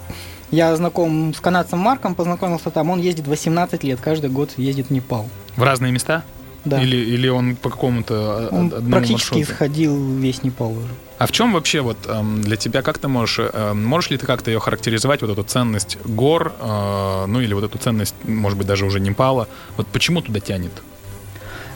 я 0.51 0.73
знаком 0.75 1.33
с 1.33 1.41
канадцем 1.41 1.79
Марком, 1.79 2.15
познакомился 2.15 2.69
там, 2.71 2.89
он 2.89 2.99
ездит 2.99 3.27
18 3.27 3.83
лет, 3.83 3.99
каждый 3.99 4.29
год 4.29 4.51
ездит 4.55 4.87
в 4.87 4.91
Непал. 4.91 5.27
В 5.57 5.63
разные 5.63 5.91
места? 5.91 6.23
Да. 6.65 6.81
Или, 6.81 6.97
или 6.97 7.27
он 7.29 7.55
по 7.55 7.69
какому-то 7.69 8.49
Он 8.51 8.67
одному 8.67 8.91
практически 8.91 9.33
маршруту? 9.35 9.41
исходил 9.53 10.17
весь 10.17 10.43
Непал 10.43 10.71
уже. 10.71 10.87
А 11.17 11.25
в 11.25 11.31
чем 11.31 11.53
вообще 11.53 11.81
вот 11.81 11.97
эм, 12.07 12.41
для 12.41 12.55
тебя, 12.57 12.81
как 12.81 12.97
ты 12.97 13.07
можешь, 13.07 13.39
эм, 13.53 13.83
можешь 13.85 14.09
ли 14.11 14.17
ты 14.17 14.25
как-то 14.25 14.51
ее 14.51 14.59
характеризовать, 14.59 15.21
вот 15.21 15.31
эту 15.31 15.43
ценность 15.43 15.97
гор, 16.05 16.53
э, 16.59 17.25
ну 17.27 17.41
или 17.41 17.53
вот 17.53 17.63
эту 17.63 17.77
ценность, 17.77 18.15
может 18.23 18.57
быть, 18.57 18.67
даже 18.67 18.85
уже 18.85 18.99
Непала, 18.99 19.47
вот 19.77 19.87
почему 19.87 20.21
туда 20.21 20.39
тянет? 20.39 20.71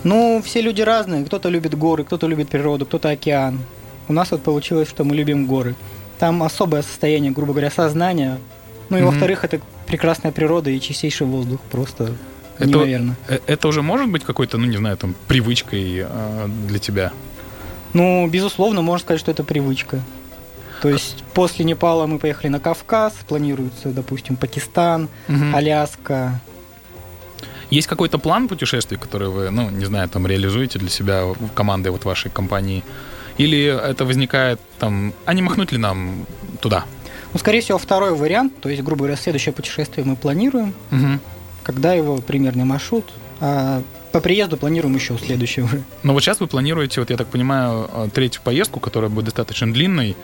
Ну, 0.04 0.42
все 0.46 0.62
люди 0.62 0.82
разные. 0.82 1.24
Кто-то 1.26 1.50
любит 1.50 1.78
горы, 1.78 2.04
кто-то 2.04 2.28
любит 2.28 2.50
природу, 2.50 2.86
кто-то 2.86 3.10
океан. 3.10 3.60
У 4.10 4.14
нас 4.14 4.32
вот 4.32 4.44
получилось, 4.44 4.90
что 4.90 5.04
мы 5.06 5.16
любим 5.16 5.46
горы. 5.48 5.76
Там 6.20 6.44
особое 6.44 6.82
состояние, 6.82 7.32
грубо 7.32 7.54
говоря, 7.54 7.72
сознания. 7.72 8.38
Ну 8.90 8.98
и 8.98 9.02
Мгм. 9.02 9.12
во-вторых, 9.12 9.46
это 9.46 9.62
прекрасная 9.88 10.32
природа 10.34 10.70
и 10.70 10.80
чистейший 10.80 11.26
воздух. 11.26 11.62
Просто 11.72 12.12
Это- 12.58 12.68
неимоверно. 12.68 13.16
Э, 13.28 13.40
Это 13.48 13.68
уже 13.68 13.82
может 13.82 14.10
быть 14.10 14.24
какой-то, 14.24 14.58
ну 14.58 14.66
не 14.66 14.78
знаю, 14.78 14.98
там, 14.98 15.16
привычкой 15.28 16.06
э, 16.08 16.48
для 16.68 16.80
тебя? 16.80 17.12
Ну, 17.94 18.28
безусловно, 18.28 18.82
можно 18.82 19.04
сказать, 19.06 19.20
что 19.20 19.32
это 19.32 19.44
привычка. 19.44 20.02
То 20.82 20.90
есть 20.90 21.24
после 21.34 21.64
Непала 21.66 22.08
мы 22.08 22.20
поехали 22.20 22.48
на 22.50 22.60
Кавказ, 22.60 23.14
планируется, 23.28 23.90
допустим, 23.90 24.36
Пакистан, 24.36 25.08
Мгм. 25.28 25.56
Аляска. 25.56 26.42
Есть 27.70 27.88
какой-то 27.88 28.18
план 28.20 28.48
путешествий, 28.48 28.98
который 28.98 29.30
вы, 29.30 29.50
ну, 29.50 29.70
не 29.70 29.86
знаю, 29.86 30.10
там, 30.10 30.28
реализуете 30.28 30.80
для 30.80 30.90
себя 30.90 31.24
командой 31.56 31.90
вот 31.90 32.06
вашей 32.06 32.30
компании? 32.30 32.84
Или 33.38 33.64
это 33.64 34.06
возникает 34.06 34.60
там, 34.78 35.14
а 35.26 35.34
не 35.34 35.42
махнуть 35.42 35.72
ли 35.72 35.78
нам 35.78 36.26
туда? 36.62 36.86
Ну, 37.34 37.40
скорее 37.40 37.62
всего, 37.62 37.80
второй 37.80 38.14
вариант, 38.14 38.54
то 38.62 38.70
есть, 38.70 38.84
грубо 38.84 39.00
говоря, 39.06 39.16
следующее 39.16 39.54
путешествие 39.54 40.06
мы 40.06 40.16
планируем, 40.16 40.74
Мгм. 40.92 41.20
Когда 41.64 41.94
его 41.94 42.18
примерный 42.18 42.66
маршрут, 42.66 43.06
а 43.40 43.82
по 44.12 44.20
приезду 44.20 44.58
планируем 44.58 44.96
еще 44.96 45.18
следующее 45.18 45.66
уже. 45.66 45.84
Но 46.04 46.14
вот 46.14 46.22
сейчас 46.22 46.40
вы 46.40 46.48
планируете, 46.48 47.00
вот 47.00 47.10
я 47.10 47.18
так 47.18 47.28
понимаю, 47.28 47.90
э, 47.92 48.10
третью 48.14 48.42
поездку, 48.44 48.80
которая 48.80 49.10
будет 49.10 49.26
достаточно 49.26 49.72
длинной, 49.72 50.16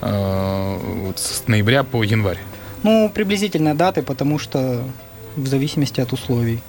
вот 0.00 1.18
с 1.18 1.44
ноября 1.46 1.82
по 1.82 2.02
январь. 2.02 2.38
Ну, 2.82 3.10
приблизительно 3.12 3.74
даты, 3.74 4.02
потому 4.02 4.38
что 4.38 4.84
в 5.36 5.46
зависимости 5.46 6.00
от 6.00 6.12
условий. 6.12 6.60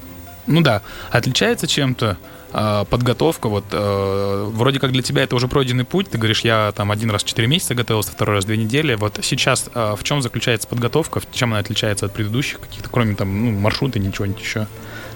Ну 0.45 0.61
да, 0.61 0.81
отличается 1.11 1.67
чем-то 1.67 2.17
подготовка, 2.51 3.49
вот 3.49 3.65
э, 3.71 4.49
вроде 4.53 4.79
как 4.79 4.91
для 4.91 5.01
тебя 5.01 5.23
это 5.23 5.35
уже 5.35 5.47
пройденный 5.47 5.83
путь, 5.83 6.09
ты 6.09 6.17
говоришь, 6.17 6.41
я 6.41 6.71
там 6.75 6.91
один 6.91 7.11
раз 7.11 7.23
4 7.23 7.47
месяца 7.47 7.75
готовился, 7.75 8.11
второй 8.11 8.37
раз 8.37 8.45
2 8.45 8.55
недели, 8.55 8.95
вот 8.95 9.19
сейчас 9.21 9.69
э, 9.73 9.95
в 9.97 10.03
чем 10.03 10.21
заключается 10.21 10.67
подготовка, 10.67 11.19
в 11.19 11.27
чем 11.31 11.51
она 11.51 11.59
отличается 11.59 12.05
от 12.05 12.13
предыдущих 12.13 12.59
каких-то, 12.59 12.89
кроме 12.89 13.15
там 13.15 13.45
ну, 13.45 13.59
маршрута, 13.59 13.99
ничего-нибудь 13.99 14.41
еще? 14.41 14.67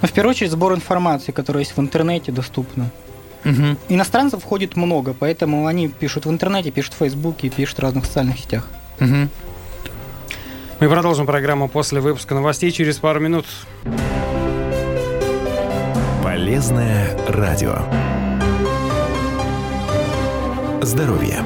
Но 0.02 0.08
в 0.08 0.12
первую 0.12 0.32
очередь 0.32 0.52
сбор 0.52 0.74
информации, 0.74 1.32
которая 1.32 1.64
есть 1.64 1.78
в 1.78 1.80
интернете 1.80 2.32
доступна. 2.32 2.92
Угу. 3.46 3.78
Иностранцев 3.90 4.42
входит 4.42 4.76
много, 4.76 5.14
поэтому 5.18 5.66
они 5.68 5.88
пишут 5.88 6.26
в 6.26 6.30
интернете, 6.30 6.72
пишут 6.72 6.94
в 6.94 6.98
Фейсбуке, 6.98 7.50
пишут 7.50 7.78
в 7.78 7.82
разных 7.82 8.06
социальных 8.06 8.40
сетях. 8.40 8.68
Угу. 9.00 9.30
Мы 10.80 10.90
продолжим 10.90 11.26
программу 11.26 11.70
после 11.70 12.02
выпуска 12.02 12.34
новостей 12.34 12.72
через 12.72 12.98
пару 12.98 13.20
минут. 13.20 13.46
Полезное 16.42 17.16
радио. 17.28 17.84
Здоровье. 20.82 21.46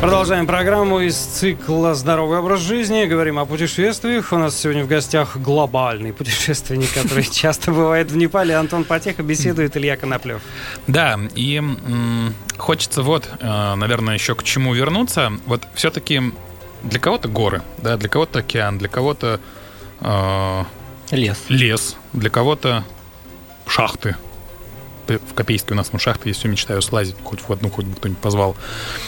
Продолжаем 0.00 0.46
программу 0.46 1.00
из 1.00 1.14
цикла 1.14 1.94
«Здоровый 1.94 2.38
образ 2.38 2.60
жизни». 2.60 3.04
Говорим 3.04 3.38
о 3.38 3.44
путешествиях. 3.44 4.32
У 4.32 4.38
нас 4.38 4.56
сегодня 4.56 4.84
в 4.84 4.88
гостях 4.88 5.36
глобальный 5.36 6.14
путешественник, 6.14 6.94
который 6.94 7.24
часто 7.30 7.70
бывает 7.70 8.10
в 8.10 8.16
Непале. 8.16 8.56
Антон 8.56 8.84
Потеха 8.84 9.22
беседует 9.22 9.76
Илья 9.76 9.98
Коноплев. 9.98 10.40
Да, 10.86 11.20
и 11.34 11.62
хочется 12.56 13.02
вот, 13.02 13.28
э, 13.38 13.74
наверное, 13.74 14.14
еще 14.14 14.34
к 14.34 14.44
чему 14.44 14.72
вернуться. 14.72 15.30
Вот 15.44 15.68
все-таки 15.74 16.22
для 16.84 17.00
кого-то 17.00 17.28
горы, 17.28 17.60
да, 17.76 17.98
для 17.98 18.08
кого-то 18.08 18.38
океан, 18.38 18.78
для 18.78 18.88
кого-то 18.88 19.40
э, 20.00 20.64
Лес. 21.10 21.38
лес, 21.50 21.96
для 22.14 22.30
кого-то 22.30 22.82
шахты. 23.68 24.16
В 25.06 25.32
Копейске 25.32 25.72
у 25.72 25.76
нас 25.76 25.90
ну, 25.92 25.98
шахты 25.98 26.28
есть, 26.28 26.40
все 26.40 26.48
мечтаю 26.48 26.82
слазить, 26.82 27.16
хоть 27.24 27.40
в 27.40 27.50
одну, 27.50 27.70
хоть 27.70 27.86
бы 27.86 27.96
кто-нибудь 27.96 28.20
позвал. 28.20 28.56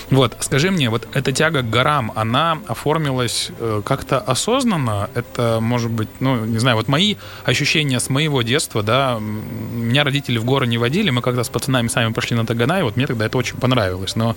Вот, 0.08 0.34
скажи 0.40 0.70
мне, 0.70 0.88
вот 0.88 1.06
эта 1.12 1.30
тяга 1.30 1.60
к 1.60 1.68
горам, 1.68 2.10
она 2.14 2.58
оформилась 2.66 3.50
э, 3.58 3.82
как-то 3.84 4.18
осознанно? 4.18 5.10
Это, 5.14 5.58
может 5.60 5.90
быть, 5.90 6.08
ну, 6.20 6.46
не 6.46 6.58
знаю, 6.58 6.78
вот 6.78 6.88
мои 6.88 7.16
ощущения 7.44 8.00
с 8.00 8.08
моего 8.08 8.40
детства, 8.40 8.82
да, 8.82 9.18
меня 9.20 10.02
родители 10.02 10.38
в 10.38 10.44
горы 10.46 10.66
не 10.66 10.78
водили, 10.78 11.10
мы 11.10 11.20
когда 11.20 11.44
с 11.44 11.50
пацанами 11.50 11.88
сами 11.88 12.14
пошли 12.14 12.34
на 12.34 12.46
Таганай, 12.46 12.82
вот 12.82 12.96
мне 12.96 13.06
тогда 13.06 13.26
это 13.26 13.36
очень 13.36 13.58
понравилось, 13.58 14.16
но, 14.16 14.36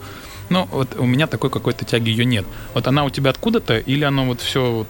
ну, 0.49 0.67
вот 0.69 0.97
у 0.97 1.05
меня 1.05 1.27
такой 1.27 1.49
какой-то 1.49 1.85
тяги 1.85 2.09
ее 2.09 2.25
нет. 2.25 2.45
Вот 2.73 2.87
она 2.87 3.05
у 3.05 3.09
тебя 3.09 3.29
откуда-то, 3.29 3.77
или 3.77 4.03
оно 4.03 4.25
вот 4.25 4.41
все 4.41 4.85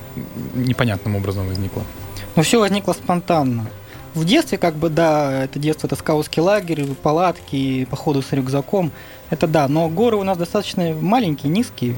непонятным 0.56 1.16
образом 1.16 1.48
возникло? 1.48 1.84
Но 2.36 2.42
все 2.42 2.60
возникло 2.60 2.94
спонтанно. 2.94 3.70
В 4.14 4.26
детстве, 4.26 4.58
как 4.58 4.76
бы, 4.76 4.90
да, 4.90 5.44
это 5.44 5.58
детство, 5.60 5.88
это 5.88 5.96
скаутский 5.96 6.42
лагерь, 6.42 6.86
палатки, 7.02 7.86
походы 7.90 8.22
с 8.22 8.32
рюкзаком. 8.32 8.92
Это 9.30 9.48
да, 9.48 9.68
но 9.68 9.90
горы 9.90 10.18
у 10.18 10.24
нас 10.24 10.38
достаточно 10.38 10.94
маленькие, 11.00 11.52
низкие. 11.52 11.98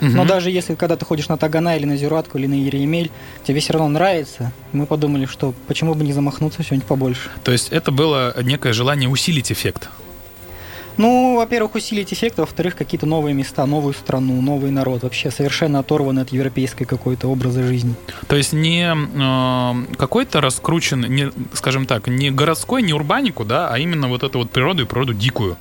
Но 0.00 0.08
Мгм. 0.20 0.26
даже 0.26 0.50
если 0.50 0.74
когда 0.76 0.96
ты 0.96 1.04
ходишь 1.04 1.28
на 1.28 1.36
Тагана 1.36 1.76
или 1.76 1.84
на 1.84 1.96
Зюратку 1.96 2.38
или 2.38 2.46
на 2.46 2.54
Еремель, 2.54 3.10
тебе 3.44 3.58
все 3.60 3.72
равно 3.72 3.88
нравится. 3.88 4.52
Мы 4.72 4.86
подумали, 4.86 5.24
что 5.26 5.54
почему 5.66 5.94
бы 5.94 6.04
не 6.04 6.12
замахнуться 6.12 6.62
что-нибудь 6.62 6.86
побольше. 6.86 7.30
То 7.42 7.50
есть 7.50 7.70
это 7.70 7.90
было 7.90 8.34
некое 8.42 8.72
желание 8.72 9.08
усилить 9.08 9.50
эффект. 9.50 9.88
Ну, 10.98 11.36
во-первых, 11.36 11.76
усилить 11.76 12.12
эффект, 12.12 12.38
во-вторых, 12.38 12.74
какие-то 12.74 13.06
новые 13.06 13.32
места, 13.32 13.64
новую 13.66 13.94
страну, 13.94 14.42
новый 14.42 14.72
народ, 14.72 15.04
вообще 15.04 15.30
совершенно 15.30 15.78
оторванный 15.78 16.22
от 16.22 16.30
европейской 16.30 16.84
какой-то 16.84 17.28
образа 17.28 17.62
жизни. 17.62 17.94
То 18.26 18.34
есть 18.34 18.52
не 18.52 18.92
э, 18.92 19.96
какой-то 19.96 20.40
раскручен, 20.40 21.02
не, 21.02 21.30
скажем 21.52 21.86
так, 21.86 22.08
не 22.08 22.32
городской, 22.32 22.82
не 22.82 22.92
урбанику, 22.92 23.44
да, 23.44 23.68
а 23.68 23.78
именно 23.78 24.08
вот 24.08 24.24
эту 24.24 24.40
вот 24.40 24.50
природу 24.50 24.82
и 24.82 24.86
природу 24.86 25.14
дикую. 25.14 25.56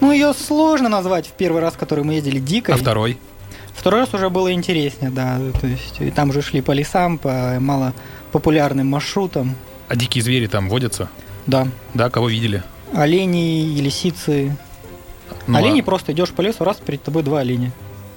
Ну, 0.00 0.10
ее 0.10 0.32
сложно 0.32 0.88
назвать 0.88 1.26
в 1.26 1.32
первый 1.32 1.60
раз, 1.60 1.74
который 1.74 2.02
мы 2.02 2.14
ездили 2.14 2.38
дикой. 2.38 2.74
А 2.74 2.78
второй? 2.78 3.18
Второй 3.74 4.00
раз 4.00 4.14
уже 4.14 4.30
было 4.30 4.50
интереснее, 4.50 5.10
да. 5.10 5.38
То 5.60 5.66
есть 5.66 6.00
и 6.00 6.10
там 6.10 6.30
уже 6.30 6.40
шли 6.40 6.62
по 6.62 6.72
лесам, 6.72 7.18
по 7.18 7.58
мало 7.60 7.92
популярным 8.32 8.88
маршрутам. 8.88 9.54
А 9.88 9.96
дикие 9.96 10.24
звери 10.24 10.46
там 10.46 10.70
водятся? 10.70 11.10
Да. 11.46 11.68
Да, 11.92 12.08
кого 12.08 12.28
видели? 12.28 12.62
Олени, 12.92 13.80
лисицы. 13.80 14.56
Ну, 15.46 15.58
Олени 15.58 15.80
а, 15.80 15.84
просто 15.84 16.12
идешь 16.12 16.30
по 16.30 16.42
лесу, 16.42 16.64
раз 16.64 16.78
перед 16.78 17.02
тобой 17.02 17.22
два 17.22 17.40
оленя. 17.40 17.72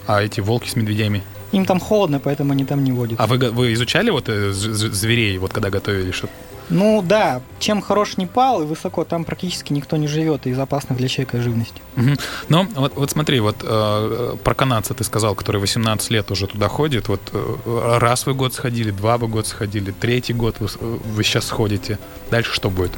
а 0.08 0.22
эти 0.22 0.42
волки 0.42 0.70
с 0.70 0.76
медведями? 0.76 1.24
Им 1.52 1.66
там 1.66 1.80
холодно, 1.80 2.20
поэтому 2.20 2.52
они 2.52 2.66
там 2.66 2.84
не 2.84 2.92
водят. 2.92 3.20
А 3.20 3.28
вы, 3.28 3.38
вы 3.38 3.74
изучали 3.74 4.10
вот 4.10 4.26
э, 4.28 4.52
зверей, 4.52 5.38
вот 5.38 5.54
когда 5.54 5.70
готовили 5.70 6.12
что 6.12 6.28
Ну 6.70 7.02
да, 7.02 7.42
чем 7.60 7.82
хорош 7.82 8.18
Непал 8.18 8.62
и 8.62 8.66
высоко, 8.66 9.06
там 9.06 9.24
практически 9.24 9.72
никто 9.72 9.96
не 9.96 10.08
живет 10.08 10.48
из 10.48 10.60
опасных 10.60 10.98
для 10.98 11.08
человека 11.08 11.42
живности. 11.42 11.82
Мгм. 11.96 12.18
Ну, 12.50 12.68
вот, 12.76 12.96
вот 12.96 13.12
смотри, 13.12 13.40
вот 13.40 13.58
э, 13.62 14.36
про 14.44 14.54
канадца 14.54 14.94
ты 14.94 15.04
сказал, 15.04 15.36
который 15.36 15.62
18 15.62 16.12
лет 16.12 16.30
уже 16.32 16.48
туда 16.48 16.68
ходит. 16.68 17.08
Вот 17.08 17.22
э, 17.32 17.98
раз 18.00 18.26
вы 18.26 18.34
год 18.34 18.54
сходили, 18.54 18.92
два 18.92 19.18
вы 19.18 19.28
год 19.28 19.48
сходили, 19.48 19.92
третий 19.92 20.34
год 20.34 20.58
вы, 20.60 20.68
вы 20.80 21.24
сейчас 21.24 21.46
сходите. 21.46 22.00
Дальше 22.32 22.52
что 22.52 22.70
будет? 22.70 22.92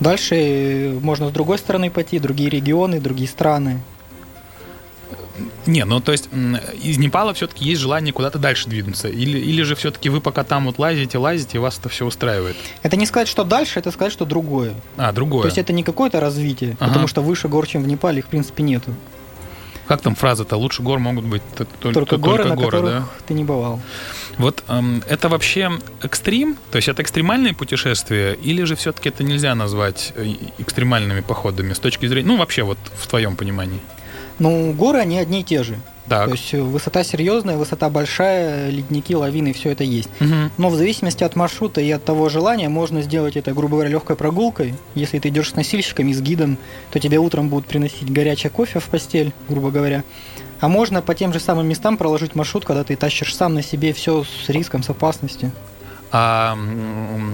Дальше 0.00 0.34
э, 0.36 0.98
можно 1.00 1.28
с 1.28 1.32
другой 1.32 1.58
стороны 1.58 1.90
пойти, 1.90 2.18
другие 2.18 2.50
регионы, 2.50 3.00
другие 3.00 3.28
страны. 3.28 3.80
Не, 5.66 5.84
ну 5.84 6.00
то 6.00 6.12
есть 6.12 6.28
из 6.82 6.98
Непала 6.98 7.32
все-таки 7.34 7.64
есть 7.64 7.80
желание 7.80 8.12
куда-то 8.12 8.38
дальше 8.38 8.68
двинуться. 8.68 9.08
Или, 9.08 9.38
или 9.38 9.62
же 9.62 9.74
все-таки 9.74 10.08
вы 10.08 10.20
пока 10.20 10.42
там 10.42 10.64
вот 10.66 10.78
лазите, 10.78 11.18
лазите, 11.18 11.58
и 11.58 11.60
вас 11.60 11.78
это 11.78 11.88
все 11.88 12.06
устраивает. 12.06 12.56
Это 12.82 12.96
не 12.96 13.06
сказать, 13.06 13.28
что 13.28 13.44
дальше, 13.44 13.78
это 13.78 13.90
сказать, 13.90 14.12
что 14.12 14.24
другое. 14.24 14.74
А, 14.96 15.12
другое. 15.12 15.42
То 15.42 15.48
есть 15.48 15.58
это 15.58 15.72
не 15.72 15.82
какое-то 15.82 16.20
развитие, 16.20 16.76
Ага. 16.80 16.88
потому 16.88 17.06
что 17.06 17.20
выше 17.20 17.48
гор, 17.48 17.66
чем 17.66 17.82
в 17.82 17.86
Непале, 17.86 18.20
их 18.20 18.26
в 18.26 18.28
принципе 18.28 18.62
нету. 18.62 18.94
Как 19.86 20.00
там 20.02 20.14
фраза-то? 20.14 20.56
Лучше 20.56 20.82
гор 20.82 20.98
могут 20.98 21.24
быть 21.24 21.42
только, 21.80 21.94
Только, 21.94 22.16
горы, 22.18 22.44
на 22.44 22.56
горы, 22.56 22.70
которых 22.70 22.90
да? 22.90 23.08
ты 23.26 23.34
не 23.34 23.44
бывал. 23.44 23.80
Вот 24.38 24.64
эм, 24.68 25.02
это 25.08 25.28
вообще 25.28 25.70
экстрим? 26.02 26.56
То 26.70 26.76
есть 26.76 26.88
это 26.88 27.02
экстремальные 27.02 27.54
путешествия? 27.54 28.34
Или 28.34 28.62
же 28.64 28.76
все-таки 28.76 29.08
это 29.08 29.24
нельзя 29.24 29.54
назвать 29.54 30.12
э, 30.14 30.34
экстремальными 30.58 31.20
походами 31.20 31.72
с 31.72 31.78
точки 31.78 32.06
зрения... 32.06 32.28
Ну, 32.28 32.36
вообще 32.36 32.62
вот 32.62 32.78
в 32.94 33.06
твоем 33.06 33.36
понимании. 33.36 33.80
Ну, 34.38 34.72
горы, 34.72 35.00
они 35.00 35.18
одни 35.18 35.40
и 35.40 35.44
те 35.44 35.64
же. 35.64 35.78
Так. 36.08 36.26
То 36.26 36.32
есть 36.32 36.54
э, 36.54 36.62
высота 36.62 37.04
серьезная, 37.04 37.56
высота 37.56 37.90
большая, 37.90 38.70
ледники, 38.70 39.14
лавины, 39.14 39.52
все 39.52 39.70
это 39.70 39.84
есть. 39.84 40.08
Мгм. 40.20 40.50
Но 40.56 40.70
в 40.70 40.76
зависимости 40.76 41.22
от 41.24 41.36
маршрута 41.36 41.80
и 41.80 41.90
от 41.90 42.04
того 42.04 42.28
желания 42.28 42.68
можно 42.68 43.02
сделать 43.02 43.36
это, 43.36 43.52
грубо 43.52 43.76
говоря, 43.76 43.90
легкой 43.90 44.16
прогулкой. 44.16 44.74
Если 44.94 45.18
ты 45.18 45.28
идешь 45.28 45.50
с 45.50 45.56
носильщиками, 45.56 46.12
с 46.12 46.20
гидом, 46.20 46.56
то 46.90 46.98
тебе 46.98 47.18
утром 47.18 47.48
будут 47.48 47.66
приносить 47.66 48.10
горячее 48.10 48.50
кофе 48.50 48.78
в 48.78 48.84
постель, 48.84 49.32
грубо 49.48 49.70
говоря. 49.70 50.04
А 50.60 50.68
можно 50.68 51.02
по 51.02 51.14
тем 51.14 51.32
же 51.32 51.40
самым 51.40 51.68
местам 51.68 51.96
проложить 51.96 52.34
маршрут, 52.34 52.64
когда 52.64 52.84
ты 52.84 52.96
тащишь 52.96 53.34
сам 53.34 53.54
на 53.54 53.62
себе 53.62 53.92
все 53.92 54.24
с 54.24 54.48
риском, 54.48 54.82
с 54.82 54.90
опасностью. 54.90 55.52
А 56.10 56.56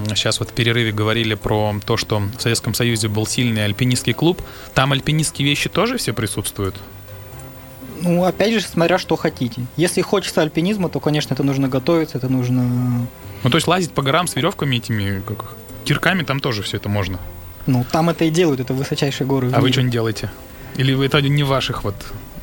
сейчас 0.09 0.41
вот 0.41 0.51
в 0.51 0.53
перерыве 0.53 0.91
говорили 0.93 1.35
про 1.35 1.75
то, 1.87 1.97
что 1.97 2.19
в 2.19 2.41
Советском 2.41 2.75
Союзе 2.75 3.09
был 3.09 3.27
сильный 3.27 3.65
альпинистский 3.65 4.13
клуб. 4.13 4.43
Там 4.75 4.93
альпинистские 4.93 5.49
вещи 5.49 5.69
тоже 5.69 5.97
все 5.97 6.13
присутствуют? 6.13 6.75
Ну, 8.01 8.25
опять 8.25 8.53
же, 8.53 8.61
смотря 8.61 8.99
что 8.99 9.17
хотите. 9.17 9.63
Если 9.77 10.03
хочется 10.03 10.43
альпинизма, 10.43 10.89
то, 10.89 11.01
конечно, 11.01 11.33
это 11.33 11.45
нужно 11.45 11.69
готовиться, 11.69 12.19
это 12.19 12.29
нужно... 12.29 13.07
Ну, 13.45 13.51
то 13.51 13.57
есть 13.57 13.67
лазить 13.69 13.93
по 13.93 14.03
горам 14.03 14.27
с 14.27 14.35
веревками 14.35 14.77
этими, 14.77 15.23
как 15.27 15.57
кирками, 15.85 16.23
там 16.23 16.41
тоже 16.41 16.63
все 16.63 16.79
это 16.79 16.89
можно. 16.89 17.19
Ну, 17.67 17.87
там 17.91 18.11
это 18.11 18.25
и 18.25 18.31
делают, 18.31 18.61
это 18.61 18.75
высочайшие 18.75 19.27
горы. 19.27 19.51
А 19.55 19.61
вы 19.61 19.71
что 19.71 19.83
не 19.83 19.91
делаете? 19.91 20.31
Или 20.77 20.93
вы 20.93 21.07
это 21.07 21.23
не 21.23 21.45
ваших 21.45 21.85
вот 21.85 21.95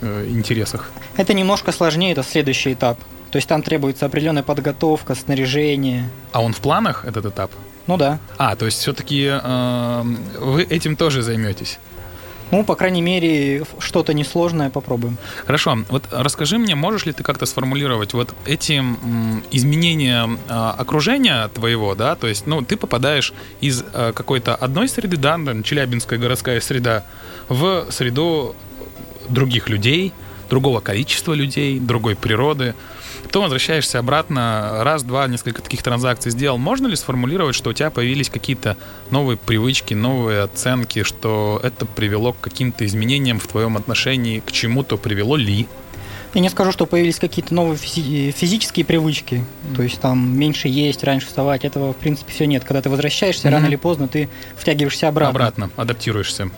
э, 0.02 0.28
интересах? 0.30 0.92
Это 1.18 1.34
немножко 1.34 1.72
сложнее, 1.72 2.12
это 2.12 2.24
следующий 2.24 2.74
этап. 2.74 3.00
То 3.32 3.38
есть 3.38 3.48
там 3.48 3.64
требуется 3.64 4.06
определенная 4.06 4.44
подготовка, 4.44 5.16
снаряжение. 5.16 6.10
А 6.34 6.42
он 6.42 6.54
в 6.54 6.60
планах, 6.60 7.06
этот 7.06 7.26
этап? 7.26 7.52
Ну 7.88 7.98
да. 7.98 8.20
А, 8.38 8.56
то 8.56 8.66
есть 8.66 8.80
все-таки 8.80 9.32
вы 10.40 10.64
этим 10.64 10.96
тоже 10.96 11.22
займетесь? 11.22 11.80
Ну, 12.52 12.66
по 12.66 12.76
крайней 12.76 13.02
мере, 13.02 13.64
что-то 13.80 14.14
несложное 14.14 14.70
попробуем. 14.70 15.18
Хорошо, 15.46 15.80
вот 15.90 16.04
расскажи 16.12 16.58
мне, 16.58 16.76
можешь 16.76 17.06
ли 17.06 17.14
ты 17.14 17.24
как-то 17.24 17.46
сформулировать 17.46 18.14
вот 18.14 18.36
эти 18.46 18.84
изменения 19.52 20.30
а, 20.50 20.76
окружения 20.78 21.48
твоего, 21.48 21.96
да, 21.96 22.16
то 22.16 22.28
есть, 22.28 22.48
ну, 22.48 22.62
ты 22.62 22.76
попадаешь 22.76 23.34
из 23.62 23.84
а, 23.94 24.12
какой-то 24.12 24.54
одной 24.54 24.90
среды, 24.90 25.16
да, 25.16 25.40
Челябинская 25.64 26.20
городская 26.20 26.60
среда, 26.60 27.06
в 27.48 27.88
среду 27.90 28.56
других 29.32 29.70
людей, 29.70 30.14
другого 30.50 30.80
количества 30.80 31.34
людей, 31.34 31.80
другой 31.80 32.16
природы. 32.16 32.74
Потом 33.24 33.44
возвращаешься 33.44 34.00
обратно, 34.00 34.84
раз, 34.84 35.04
два, 35.04 35.28
несколько 35.28 35.62
таких 35.62 35.84
транзакций 35.84 36.32
сделал. 36.32 36.58
Можно 36.58 36.88
ли 36.88 36.96
сформулировать, 36.96 37.56
что 37.56 37.70
у 37.70 37.74
тебя 37.74 37.90
появились 37.90 38.30
какие-то 38.30 38.76
новые 39.12 39.38
привычки, 39.38 39.94
новые 39.94 40.42
оценки, 40.42 41.04
что 41.04 41.60
это 41.64 41.86
привело 41.86 42.34
к 42.34 42.40
каким-то 42.42 42.86
изменениям 42.86 43.40
в 43.40 43.48
твоем 43.48 43.78
отношении, 43.78 44.40
к 44.40 44.52
чему-то 44.52 44.98
привело 44.98 45.36
ли? 45.38 45.68
Я 46.34 46.42
не 46.42 46.50
скажу, 46.50 46.72
что 46.72 46.86
появились 46.86 47.20
какие-то 47.20 47.54
новые 47.54 47.78
физи- 47.78 48.32
физические 48.32 48.86
привычки. 48.86 49.44
То 49.76 49.84
есть 49.84 50.00
там 50.00 50.38
меньше 50.38 50.68
есть, 50.70 51.04
раньше 51.04 51.28
вставать. 51.28 51.64
Этого, 51.66 51.94
в 51.94 51.98
принципе, 51.98 52.32
все 52.34 52.46
нет. 52.48 52.64
Когда 52.64 52.82
ты 52.82 52.90
возвращаешься, 52.90 53.48
Мгм. 53.50 53.56
рано 53.56 53.66
или 53.68 53.76
поздно 53.76 54.08
ты 54.08 54.30
втягиваешься 54.58 55.10
обратно. 55.10 55.30
Обратно, 55.30 55.70
адаптируешься. 55.76 56.50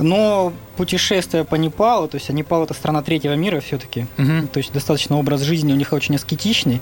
Но 0.00 0.52
путешествие 0.76 1.44
по 1.44 1.56
Непалу, 1.56 2.08
то 2.08 2.16
есть 2.16 2.30
а 2.30 2.32
Непал 2.32 2.64
это 2.64 2.74
страна 2.74 3.02
третьего 3.02 3.34
мира 3.34 3.60
все-таки, 3.60 4.06
Мгм. 4.16 4.48
то 4.48 4.58
есть 4.58 4.72
достаточно 4.72 5.18
образ 5.18 5.42
жизни 5.42 5.72
у 5.72 5.76
них 5.76 5.92
очень 5.92 6.14
аскетичный, 6.16 6.80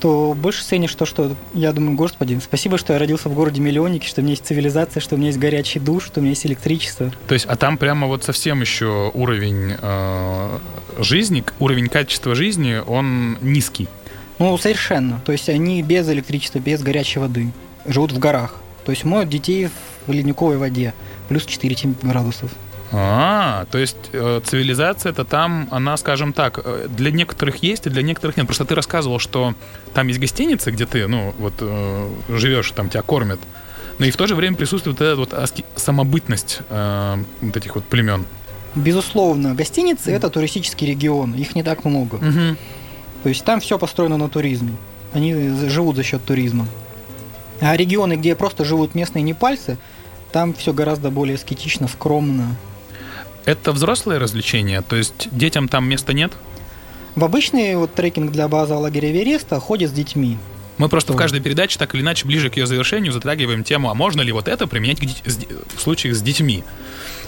то 0.00 0.34
больше 0.36 0.62
ценишь 0.62 0.94
то, 0.94 1.06
что 1.06 1.34
я 1.54 1.72
думаю, 1.72 1.96
господи, 1.96 2.38
спасибо, 2.42 2.76
что 2.76 2.92
я 2.92 2.98
родился 2.98 3.28
в 3.30 3.34
городе 3.34 3.60
миллионнике, 3.62 4.06
что 4.06 4.20
у 4.20 4.24
меня 4.24 4.32
есть 4.32 4.44
цивилизация, 4.46 5.00
что 5.00 5.14
у 5.14 5.18
меня 5.18 5.28
есть 5.28 5.38
горячий 5.38 5.78
душ, 5.78 6.04
что 6.04 6.20
у 6.20 6.22
меня 6.22 6.30
есть 6.30 6.44
электричество. 6.44 7.10
То 7.28 7.34
есть, 7.34 7.46
а 7.46 7.56
там 7.56 7.78
прямо 7.78 8.06
вот 8.06 8.22
совсем 8.22 8.60
еще 8.60 9.10
уровень 9.14 9.74
э, 9.80 10.58
жизни, 10.98 11.44
уровень 11.58 11.88
качества 11.88 12.34
жизни, 12.34 12.82
он 12.86 13.38
низкий. 13.40 13.88
Ну, 14.38 14.58
совершенно. 14.58 15.20
То 15.24 15.32
есть 15.32 15.48
они 15.48 15.82
без 15.82 16.06
электричества, 16.10 16.58
без 16.58 16.82
горячей 16.82 17.20
воды 17.20 17.52
живут 17.86 18.12
в 18.12 18.18
горах. 18.18 18.56
То 18.84 18.92
есть 18.92 19.04
моют 19.04 19.30
детей 19.30 19.70
в 20.06 20.12
ледниковой 20.12 20.56
воде, 20.58 20.94
плюс 21.28 21.44
4 21.44 21.74
тем- 21.74 21.96
градусов. 22.02 22.50
А, 22.92 23.66
то 23.72 23.78
есть 23.78 23.96
э, 24.12 24.40
цивилизация 24.44 25.10
это 25.10 25.24
там, 25.24 25.66
она, 25.72 25.96
скажем 25.96 26.32
так, 26.32 26.60
э, 26.64 26.86
для 26.88 27.10
некоторых 27.10 27.56
есть, 27.56 27.86
и 27.86 27.90
для 27.90 28.02
некоторых 28.02 28.36
нет. 28.36 28.46
Просто 28.46 28.64
ты 28.64 28.74
рассказывал, 28.76 29.18
что 29.18 29.54
там 29.92 30.06
есть 30.08 30.20
гостиницы, 30.20 30.70
где 30.70 30.86
ты, 30.86 31.08
ну, 31.08 31.34
вот 31.38 31.54
э, 31.60 32.08
живешь, 32.28 32.70
там 32.70 32.88
тебя 32.88 33.02
кормят. 33.02 33.40
Но 33.98 34.06
и 34.06 34.10
в 34.10 34.16
то 34.16 34.26
же 34.26 34.34
время 34.36 34.56
присутствует 34.56 35.00
эта 35.00 35.16
вот 35.16 35.32
аски- 35.32 35.64
самобытность 35.74 36.60
э, 36.68 37.16
вот 37.40 37.56
этих 37.56 37.74
вот 37.74 37.84
племен. 37.84 38.24
Безусловно, 38.76 39.54
гостиницы 39.54 40.12
это 40.12 40.28
туристический 40.30 40.86
регион, 40.86 41.34
их 41.34 41.54
не 41.56 41.62
так 41.62 41.84
много. 41.84 42.18
То 43.22 43.28
есть 43.30 43.44
там 43.44 43.58
все 43.60 43.78
построено 43.78 44.16
на 44.16 44.28
туризме. 44.28 44.72
Они 45.12 45.32
живут 45.68 45.96
за 45.96 46.02
счет 46.04 46.24
туризма. 46.24 46.68
А 47.60 47.74
регионы, 47.76 48.14
где 48.16 48.34
просто 48.36 48.64
живут 48.64 48.94
местные 48.94 49.22
непальцы, 49.22 49.78
там 50.36 50.52
все 50.52 50.74
гораздо 50.74 51.10
более 51.10 51.36
аскетично, 51.36 51.88
скромно. 51.88 52.56
Это 53.46 53.72
взрослое 53.72 54.18
развлечение, 54.18 54.82
то 54.82 54.94
есть 54.94 55.28
детям 55.32 55.66
там 55.66 55.88
места 55.88 56.12
нет? 56.12 56.30
В 57.14 57.24
обычный 57.24 57.74
вот 57.74 57.94
трекинг 57.94 58.32
для 58.32 58.46
базы 58.46 58.74
лагеря 58.74 59.10
Эвереста 59.12 59.58
ходят 59.60 59.90
с 59.90 59.94
детьми. 59.94 60.36
Мы 60.76 60.90
просто 60.90 61.14
в 61.14 61.16
Ой. 61.16 61.22
каждой 61.22 61.40
передаче 61.40 61.78
так 61.78 61.94
или 61.94 62.02
иначе 62.02 62.26
ближе 62.26 62.50
к 62.50 62.58
ее 62.58 62.66
завершению 62.66 63.14
затрагиваем 63.14 63.64
тему, 63.64 63.88
а 63.88 63.94
можно 63.94 64.20
ли 64.20 64.30
вот 64.30 64.46
это 64.46 64.66
применять 64.66 65.00
в 65.24 65.80
случаях 65.80 66.14
с 66.14 66.20
детьми? 66.20 66.64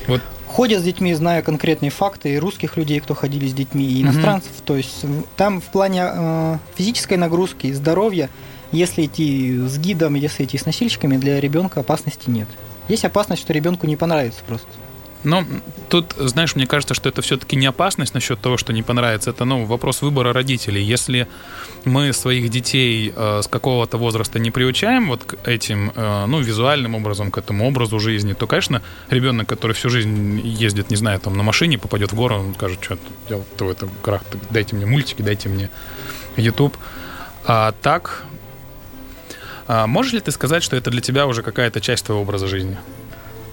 Вот 0.07 0.21
Ходят 0.47 0.83
с 0.83 0.85
детьми, 0.85 1.15
зная 1.15 1.41
конкретные 1.41 1.91
факты, 1.91 2.35
и 2.35 2.39
русских 2.39 2.77
людей, 2.77 3.01
кто 3.01 3.15
ходили 3.15 3.49
с 3.49 3.55
детьми, 3.55 3.87
и 3.87 4.03
иностранцев. 4.03 4.53
То 4.67 4.77
есть 4.77 5.03
там 5.39 5.63
в 5.63 5.67
плане 5.67 6.03
э, 6.05 6.59
физической 6.77 7.17
нагрузки 7.17 7.69
и 7.69 7.73
здоровья, 7.73 8.29
если 8.71 9.07
идти 9.07 9.67
с 9.67 9.79
гидом, 9.79 10.15
если 10.15 10.45
идти 10.45 10.59
с 10.59 10.67
носильщиками, 10.67 11.17
для 11.17 11.41
ребенка 11.41 11.81
опасности 11.81 12.29
нет. 12.29 12.49
Есть 12.89 13.05
опасность, 13.05 13.43
что 13.43 13.53
ребенку 13.53 13.87
не 13.87 13.97
понравится 13.97 14.41
просто. 14.47 14.69
Но 15.25 15.45
тут, 15.89 16.15
знаешь, 16.17 16.55
мне 16.55 16.67
кажется, 16.67 16.95
что 16.95 17.09
это 17.09 17.23
все-таки 17.23 17.57
не 17.57 17.67
опасность 17.67 18.15
насчет 18.15 18.41
того, 18.41 18.57
что 18.57 18.73
не 18.73 18.83
понравится. 18.83 19.31
Это, 19.31 19.45
ну, 19.45 19.65
вопрос 19.65 20.01
выбора 20.01 20.33
родителей. 20.33 20.83
Если 20.83 21.27
мы 21.85 22.13
своих 22.13 22.51
детей 22.51 23.13
э, 23.15 23.41
с 23.43 23.49
какого-то 23.49 23.99
возраста 23.99 24.39
не 24.39 24.53
приучаем 24.53 25.09
вот 25.09 25.25
к 25.25 25.49
этим, 25.49 25.93
э, 25.95 26.27
ну, 26.27 26.41
визуальным 26.41 26.95
образом, 26.95 27.33
к 27.33 27.39
этому 27.39 27.67
образу 27.67 27.99
жизни, 27.99 28.33
то, 28.33 28.47
конечно, 28.47 28.81
ребенок, 29.11 29.49
который 29.49 29.73
всю 29.73 29.91
жизнь 29.91 30.41
ездит, 30.45 30.91
не 30.91 30.97
знаю, 30.97 31.19
там, 31.19 31.37
на 31.37 31.43
машине, 31.43 31.79
попадет 31.79 32.13
в 32.13 32.15
гору, 32.15 32.37
он 32.37 32.55
скажет, 32.55 32.79
что 32.81 32.99
делать 33.29 33.47
в 33.59 33.69
этом 33.69 33.91
дайте 34.51 34.77
мне 34.77 34.87
мультики, 34.87 35.23
дайте 35.23 35.49
мне 35.49 35.69
YouTube. 36.37 36.77
А 37.45 37.73
так, 37.83 38.25
а 39.69 39.87
можешь 39.87 40.15
ли 40.15 40.21
ты 40.21 40.33
сказать, 40.33 40.63
что 40.63 40.77
это 40.77 40.91
для 40.91 41.03
тебя 41.03 41.27
уже 41.27 41.43
какая-то 41.43 41.81
часть 41.81 42.07
твоего 42.07 42.23
образа 42.23 42.49
жизни? 42.49 42.77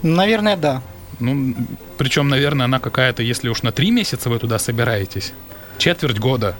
Наверное, 0.02 0.56
да. 0.56 0.82
Ну, 1.20 1.54
причем, 1.98 2.30
наверное, 2.30 2.66
она 2.66 2.80
какая-то, 2.80 3.22
если 3.22 3.50
уж 3.50 3.64
на 3.64 3.72
три 3.72 3.92
месяца 3.92 4.30
вы 4.30 4.40
туда 4.40 4.58
собираетесь, 4.58 5.34
четверть 5.78 6.18
года. 6.18 6.56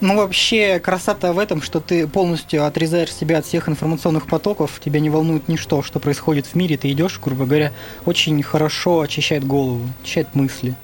Ну, 0.00 0.16
вообще, 0.16 0.80
красота 0.80 1.32
в 1.32 1.38
этом, 1.38 1.62
что 1.62 1.80
ты 1.80 2.06
полностью 2.06 2.66
отрезаешь 2.66 3.14
себя 3.14 3.38
от 3.38 3.46
всех 3.46 3.68
информационных 3.68 4.26
потоков, 4.26 4.80
тебя 4.84 5.00
не 5.00 5.08
волнует 5.08 5.48
ничто, 5.48 5.82
что 5.82 6.00
происходит 6.00 6.46
в 6.46 6.54
мире, 6.54 6.76
ты 6.76 6.90
идешь, 6.92 7.18
грубо 7.22 7.46
говоря, 7.46 7.72
очень 8.04 8.42
хорошо 8.42 9.00
очищает 9.00 9.46
голову, 9.46 9.88
очищает 10.02 10.34
мысли. 10.34 10.74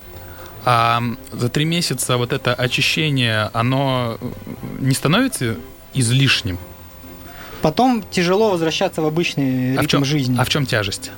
А 0.65 1.03
за 1.33 1.49
три 1.49 1.65
месяца 1.65 2.17
вот 2.17 2.33
это 2.33 2.55
очищение, 2.55 3.51
оно 3.53 4.19
не 4.79 4.95
становится 4.95 5.57
излишним? 5.93 6.59
Потом 7.63 8.03
тяжело 8.11 8.51
возвращаться 8.51 9.03
в 9.03 9.07
обычный 9.07 9.75
А 9.75 9.79
в 9.79 9.83
ритм 9.83 9.89
чем, 9.89 10.05
жизни. 10.05 10.37
а 10.39 10.45
в 10.45 10.49
чем 10.49 10.67
тяжесть? 10.67 11.11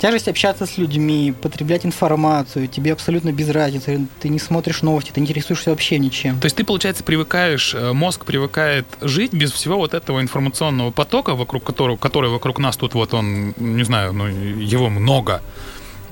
Тяжесть 0.00 0.26
общаться 0.26 0.66
с 0.66 0.76
людьми, 0.76 1.32
потреблять 1.40 1.86
информацию, 1.86 2.66
тебе 2.66 2.92
абсолютно 2.92 3.32
без 3.32 3.48
разницы, 3.48 4.06
ты 4.20 4.28
не 4.28 4.40
смотришь 4.40 4.82
новости, 4.82 5.12
ты 5.12 5.20
не 5.20 5.24
интересуешься 5.26 5.70
вообще 5.70 5.98
ничем. 6.00 6.40
То 6.40 6.46
есть 6.46 6.56
ты, 6.56 6.64
получается, 6.64 7.04
привыкаешь, 7.04 7.74
э, 7.74 7.92
мозг 7.92 8.24
привыкает 8.24 8.86
жить 9.00 9.32
без 9.32 9.52
всего 9.52 9.76
вот 9.76 9.94
этого 9.94 10.20
информационного 10.20 10.90
потока, 10.90 11.34
вокруг 11.36 11.62
которого, 11.62 11.96
который 11.96 12.28
вокруг 12.28 12.58
нас 12.58 12.76
тут 12.76 12.94
вот 12.94 13.14
он, 13.14 13.54
не 13.56 13.84
знаю, 13.84 14.12
ну, 14.12 14.26
его 14.26 14.90
много. 14.90 15.42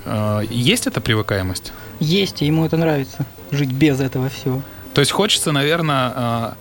Э, 0.05 0.43
Есть 0.49 0.87
эта 0.87 1.01
привыкаемость? 1.01 1.73
Есть, 1.99 2.41
и 2.43 2.47
ему 2.47 2.65
это 2.65 2.77
нравится, 2.77 3.27
жить 3.51 3.73
без 3.73 4.01
этого 4.01 4.29
всего. 4.29 4.63
То 4.95 5.01
есть 5.01 5.11
хочется, 5.11 5.51
наверное, 5.51 6.55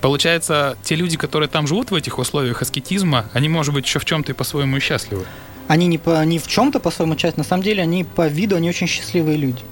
получается, 0.00 0.76
те 0.82 0.94
люди, 0.94 1.16
которые 1.16 1.48
там 1.48 1.66
живут 1.66 1.90
в 1.90 1.94
этих 1.94 2.18
условиях 2.18 2.62
аскетизма, 2.62 3.26
они, 3.32 3.48
может 3.48 3.74
быть, 3.74 3.86
еще 3.86 3.98
в 3.98 4.04
чем-то 4.04 4.32
и 4.32 4.34
по-своему 4.34 4.76
и 4.76 4.80
счастливы. 4.80 5.24
Они 5.66 5.86
не, 5.86 5.98
по, 5.98 6.24
не 6.24 6.38
в 6.38 6.46
чем-то 6.46 6.80
по-своему 6.80 7.16
часть, 7.16 7.36
на 7.36 7.44
самом 7.44 7.62
деле 7.62 7.82
они 7.82 8.04
по 8.04 8.26
виду, 8.26 8.56
они 8.56 8.68
очень 8.68 8.86
счастливые 8.86 9.36
люди. 9.36 9.62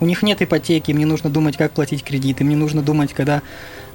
У 0.00 0.04
них 0.04 0.22
нет 0.22 0.42
ипотеки, 0.42 0.90
им 0.90 0.98
не 0.98 1.04
нужно 1.04 1.30
думать, 1.30 1.56
как 1.56 1.72
платить 1.72 2.02
кредит, 2.02 2.40
им 2.40 2.48
не 2.48 2.56
нужно 2.56 2.82
думать, 2.82 3.12
когда 3.14 3.42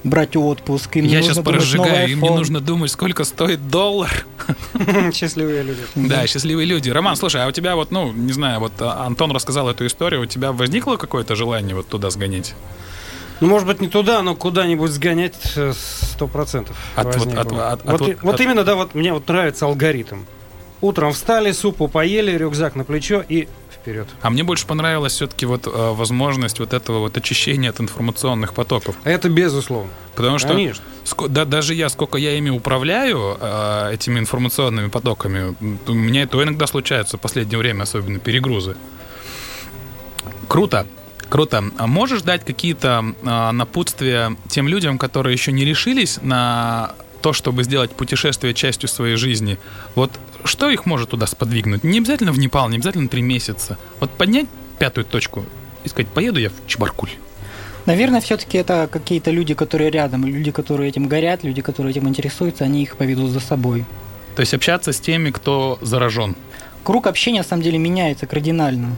брать 0.04 0.36
отпуск, 0.36 0.98
им 0.98 1.06
Я 1.06 1.18
нужно 1.18 1.34
сейчас 1.34 1.44
думать, 1.44 1.60
поразжигаю, 1.60 2.10
им 2.10 2.22
не 2.22 2.30
нужно 2.30 2.60
думать, 2.60 2.92
сколько 2.92 3.24
стоит 3.24 3.68
доллар. 3.68 4.26
Счастливые 5.14 5.64
люди. 5.64 5.82
Да, 5.96 6.26
счастливые 6.26 6.66
люди. 6.66 6.90
Роман, 6.90 7.16
слушай, 7.16 7.44
а 7.44 7.48
у 7.48 7.52
тебя 7.52 7.76
вот, 7.76 7.92
ну, 7.92 8.12
не 8.12 8.32
знаю, 8.32 8.60
вот 8.60 8.74
а, 8.80 9.06
Антон 9.06 9.32
рассказал 9.32 9.70
эту 9.70 9.86
историю, 9.86 10.22
у 10.22 10.26
тебя 10.26 10.52
возникло 10.52 10.96
какое-то 10.96 11.36
желание 11.36 11.76
вот 11.76 11.88
туда 11.88 12.10
сгонять? 12.10 12.56
Ну, 13.42 13.48
может 13.48 13.68
быть, 13.68 13.82
не 13.82 13.88
туда, 13.90 14.22
но 14.22 14.36
куда-нибудь 14.36 14.92
сгонять 14.92 15.36
э, 15.56 15.74
сто 15.76 16.28
процентов. 16.28 16.78
От 16.96 17.06
вот- 17.08 17.16
возникло. 17.18 17.72
от- 17.72 17.82
от- 17.82 17.86
вот, 17.86 18.02
от 18.02 18.08
и- 18.08 18.12
вот- 18.14 18.24
вот 18.24 18.36
от- 18.36 18.42
именно, 18.42 18.64
да, 18.64 18.76
вот 18.76 18.94
мне 18.96 19.12
вот 19.14 19.28
нравится 19.28 19.66
алгоритм. 19.66 20.20
Утром 20.80 21.12
встали, 21.14 21.52
супу 21.52 21.88
поели, 21.88 22.32
рюкзак 22.38 22.76
на 22.76 22.84
плечо 22.84 23.24
и 23.28 23.48
вперед. 23.72 24.08
А 24.22 24.30
мне 24.30 24.44
больше 24.44 24.66
понравилась 24.68 25.14
все-таки 25.14 25.46
вот 25.48 25.66
э, 25.68 25.70
возможность 25.70 26.60
вот 26.60 26.74
этого 26.74 27.00
вот 27.00 27.18
очищения 27.18 27.70
от 27.72 27.80
информационных 27.82 28.54
потоков. 28.54 28.96
Это 29.04 29.28
безусловно. 29.30 29.90
Потому 30.16 30.38
что 30.40 30.50
Конечно. 30.50 30.84
ско- 31.04 31.28
да, 31.28 31.46
даже 31.46 31.74
я, 31.74 31.90
сколько 31.90 32.18
я 32.20 32.36
ими 32.38 32.50
управляю, 32.52 33.38
э, 33.40 33.92
этими 33.94 34.20
информационными 34.20 34.90
потоками, 34.90 35.56
у 35.88 35.94
меня 35.94 36.24
это 36.24 36.42
иногда 36.44 36.68
случается 36.68 37.18
в 37.18 37.22
последнее 37.22 37.58
время, 37.58 37.84
особенно 37.84 38.20
перегрузы. 38.20 38.76
Круто. 40.48 40.86
Круто. 41.32 41.64
А 41.78 41.88
можешь 41.88 42.24
дать 42.24 42.44
какие-то 42.44 43.16
а, 43.24 43.54
напутствия 43.54 44.36
тем 44.50 44.68
людям, 44.68 44.98
которые 44.98 45.32
еще 45.32 45.54
не 45.54 45.64
решились 45.64 46.20
на 46.22 46.92
то, 47.22 47.32
чтобы 47.32 47.64
сделать 47.64 47.92
путешествие 47.92 48.54
частью 48.54 48.90
своей 48.90 49.16
жизни? 49.16 49.58
Вот 49.96 50.12
что 50.44 50.70
их 50.70 50.86
может 50.86 51.12
туда 51.12 51.28
сподвигнуть? 51.28 51.86
Не 51.86 52.00
обязательно 52.00 52.34
в 52.34 52.38
Непал, 52.38 52.68
не 52.68 52.76
обязательно 52.76 53.08
три 53.08 53.22
месяца. 53.22 53.78
Вот 54.02 54.12
поднять 54.12 54.48
пятую 54.78 55.06
точку 55.06 55.46
и 55.86 55.88
сказать, 55.88 56.10
поеду 56.10 56.38
я 56.38 56.50
в 56.50 56.68
Чебаркуль. 56.68 57.12
Наверное, 57.86 58.20
все-таки 58.20 58.58
это 58.58 58.90
какие-то 58.92 59.32
люди, 59.32 59.54
которые 59.54 59.90
рядом, 59.90 60.26
люди, 60.26 60.52
которые 60.52 60.90
этим 60.90 61.08
горят, 61.08 61.46
люди, 61.46 61.62
которые 61.62 61.92
этим 61.92 62.10
интересуются, 62.10 62.66
они 62.66 62.84
их 62.84 62.98
поведут 62.98 63.32
за 63.32 63.40
собой. 63.40 63.86
То 64.36 64.42
есть 64.42 64.54
общаться 64.54 64.92
с 64.92 65.00
теми, 65.00 65.32
кто 65.32 65.80
заражен. 65.82 66.36
Круг 66.84 67.08
общения, 67.08 67.40
на 67.40 67.46
самом 67.46 67.64
деле, 67.64 67.78
меняется 67.78 68.28
кардинально. 68.28 68.98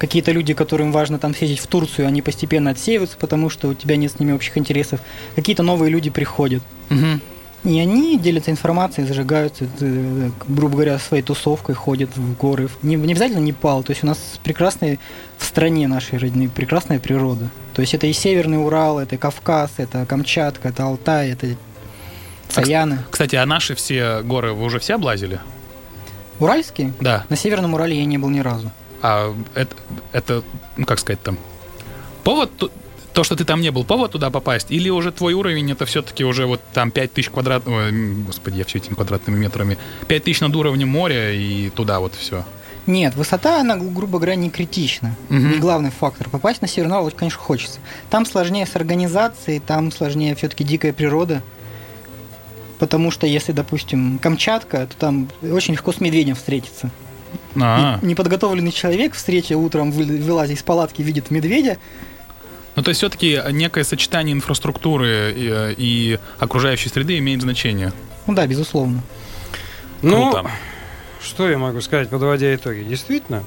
Какие-то 0.00 0.32
люди, 0.32 0.54
которым 0.54 0.92
важно 0.92 1.18
там 1.18 1.34
съездить 1.34 1.60
в 1.60 1.66
Турцию, 1.66 2.08
они 2.08 2.22
постепенно 2.22 2.70
отсеиваются, 2.70 3.18
потому 3.18 3.50
что 3.50 3.68
у 3.68 3.74
тебя 3.74 3.96
нет 3.96 4.10
с 4.10 4.18
ними 4.18 4.32
общих 4.32 4.56
интересов. 4.56 5.00
Какие-то 5.36 5.62
новые 5.62 5.90
люди 5.90 6.08
приходят. 6.08 6.62
Мгм. 6.88 7.20
И 7.64 7.78
они 7.78 8.18
делятся 8.18 8.50
информацией, 8.50 9.06
зажигаются, 9.06 9.66
э, 9.80 10.30
грубо 10.48 10.76
говоря, 10.76 10.98
своей 10.98 11.22
тусовкой 11.22 11.74
ходят 11.74 12.16
в 12.16 12.34
горы. 12.38 12.70
Не, 12.80 12.94
не 12.96 13.12
обязательно 13.12 13.40
Непал, 13.40 13.82
то 13.82 13.90
есть 13.90 14.02
у 14.02 14.06
нас 14.06 14.18
прекрасная 14.42 14.98
в 15.36 15.44
стране 15.44 15.86
нашей 15.86 16.18
родной 16.18 16.48
прекрасная 16.48 16.98
природа. 16.98 17.50
То 17.74 17.82
есть 17.82 17.92
это 17.92 18.06
и 18.06 18.14
Северный 18.14 18.64
Урал, 18.64 18.98
это 18.98 19.18
Кавказ, 19.18 19.72
это 19.76 20.06
Камчатка, 20.06 20.68
это 20.68 20.84
Алтай, 20.84 21.32
это 21.32 21.48
Саяны. 22.48 23.00
Кстати, 23.10 23.36
а 23.36 23.44
наши 23.44 23.74
все 23.74 24.22
горы 24.22 24.54
вы 24.54 24.64
уже 24.64 24.78
все 24.78 24.94
облазили? 24.94 25.40
Уральские? 26.38 26.94
Да. 27.00 27.26
На 27.28 27.36
Северном 27.36 27.74
Урале 27.74 27.98
я 27.98 28.06
не 28.06 28.16
был 28.16 28.30
ни 28.30 28.40
разу. 28.40 28.72
А 29.02 29.34
это, 29.54 29.74
это 30.12 30.42
ну 30.76 30.84
как 30.86 30.98
сказать 30.98 31.22
там, 31.22 31.38
повод, 32.24 32.50
то, 33.12 33.24
что 33.24 33.34
ты 33.36 33.44
там 33.44 33.60
не 33.60 33.70
был, 33.70 33.84
повод 33.84 34.12
туда 34.12 34.30
попасть? 34.30 34.70
Или 34.70 34.88
уже 34.88 35.10
твой 35.12 35.32
уровень, 35.34 35.72
это 35.72 35.84
все-таки 35.86 36.24
уже 36.24 36.46
вот 36.46 36.60
там 36.72 36.90
5000 36.90 37.28
квадрат... 37.30 37.66
ой, 37.66 37.88
м, 37.88 38.24
господи, 38.24 38.58
я 38.58 38.64
все 38.64 38.78
этими 38.78 38.94
квадратными 38.94 39.38
метрами. 39.38 39.78
5000 40.08 40.40
над 40.42 40.56
уровнем 40.56 40.88
моря 40.88 41.32
и 41.32 41.70
туда 41.70 42.00
вот 42.00 42.14
все. 42.14 42.44
Нет, 42.86 43.14
высота, 43.14 43.60
она, 43.60 43.76
гру- 43.76 43.90
грубо 43.90 44.18
говоря, 44.18 44.36
не 44.36 44.48
критична. 44.50 45.16
Мгм. 45.28 45.52
Не 45.52 45.58
главный 45.58 45.90
фактор. 45.90 46.28
Попасть 46.30 46.62
на 46.62 46.68
Северный 46.68 46.96
Урал, 46.96 47.10
конечно, 47.10 47.38
хочется. 47.40 47.80
Там 48.10 48.24
сложнее 48.24 48.66
с 48.66 48.74
организацией, 48.76 49.60
там 49.60 49.92
сложнее 49.92 50.34
все-таки 50.34 50.64
дикая 50.64 50.92
природа. 50.92 51.42
Потому 52.78 53.10
что 53.10 53.26
если, 53.26 53.52
допустим, 53.52 54.18
Камчатка, 54.18 54.86
то 54.86 54.96
там 54.96 55.28
очень 55.42 55.74
легко 55.74 55.92
с 55.92 56.00
медведем 56.00 56.34
встретиться. 56.34 56.90
А, 57.60 57.98
И 58.02 58.06
Неподготовленный 58.06 58.72
человек, 58.72 59.14
встреча 59.14 59.56
утром, 59.56 59.90
вы- 59.92 60.04
вылазя 60.04 60.52
из 60.52 60.62
палатки, 60.62 61.02
видит 61.02 61.30
медведя. 61.30 61.78
ну 62.76 62.82
то 62.82 62.90
есть 62.90 62.98
все-таки 63.00 63.40
некое 63.50 63.84
сочетание 63.84 64.32
инфраструктуры 64.34 65.34
и, 65.36 65.74
и 65.76 66.18
окружающей 66.38 66.88
среды 66.88 67.18
имеет 67.18 67.42
значение. 67.42 67.92
Ну 68.26 68.34
да, 68.34 68.46
безусловно. 68.46 69.02
Ну, 70.02 70.30
Круто. 70.32 70.50
что 71.22 71.50
я 71.50 71.58
могу 71.58 71.80
сказать, 71.80 72.08
подводя 72.08 72.54
итоги? 72.54 72.82
Действительно, 72.82 73.42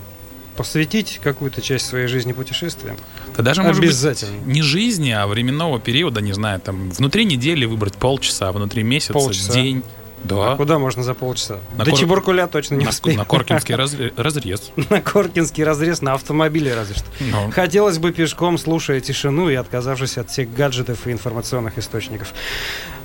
посвятить 0.57 1.19
какую-то 1.23 1.61
часть 1.61 1.85
своей 1.87 2.07
жизни 2.07 2.31
путешествиям. 2.33 2.97
Да 3.35 3.41
даже, 3.41 3.63
может 3.63 3.81
Обязательно. 3.81 4.37
быть, 4.39 4.45
не 4.53 4.61
жизни, 4.61 5.09
а 5.09 5.25
временного 5.25 5.79
периода, 5.79 6.21
не 6.21 6.33
знаю, 6.33 6.59
там, 6.59 6.91
внутри 6.91 7.25
недели 7.25 7.65
выбрать 7.65 7.95
полчаса, 7.95 8.51
внутри 8.51 8.83
месяца, 8.83 9.13
Полчаса. 9.13 9.53
день. 9.53 9.83
Да. 10.23 10.53
А 10.53 10.55
куда 10.55 10.79
можно 10.79 11.03
за 11.03 11.13
полчаса? 11.13 11.57
На 11.77 11.83
До 11.85 11.91
Кор- 11.91 11.99
Чебуркуля 11.99 12.47
точно 12.47 12.75
не 12.75 12.85
На, 12.85 12.89
успеем. 12.91 13.17
на 13.17 13.25
Коркинский 13.25 13.75
разре- 13.75 14.13
разрез. 14.15 14.71
На 14.89 15.01
Коркинский 15.01 15.63
разрез 15.63 16.01
на 16.01 16.13
автомобиле 16.13 16.73
разве 16.75 16.95
что. 16.95 17.05
Ну. 17.19 17.51
Хотелось 17.51 17.97
бы 17.97 18.11
пешком, 18.11 18.57
слушая 18.57 18.99
тишину 19.01 19.49
и 19.49 19.55
отказавшись 19.55 20.17
от 20.17 20.29
всех 20.29 20.53
гаджетов 20.53 21.05
и 21.07 21.11
информационных 21.11 21.77
источников. 21.77 22.33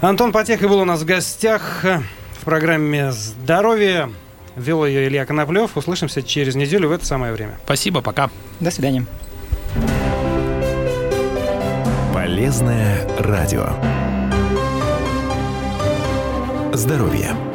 Антон 0.01 0.33
Потеха 0.33 0.69
был 0.69 0.79
у 0.81 0.85
нас 0.85 1.01
в 1.03 1.05
гостях 1.05 1.85
э, 1.85 2.01
в 2.41 2.45
программе 2.45 3.11
«Здоровье». 3.13 4.11
Вел 4.57 4.85
ее 4.85 5.07
Илья 5.07 5.25
Коноплев. 5.25 5.77
Услышимся 5.77 6.21
через 6.23 6.55
неделю 6.57 6.89
в 6.89 6.93
это 6.93 7.07
самое 7.07 7.33
время. 7.33 7.59
Спасибо, 7.65 8.01
пока. 8.01 8.29
До 8.59 8.71
свидания. 8.73 9.07
Полезное 12.13 13.07
радио. 13.19 13.71
Здоровье. 16.79 17.48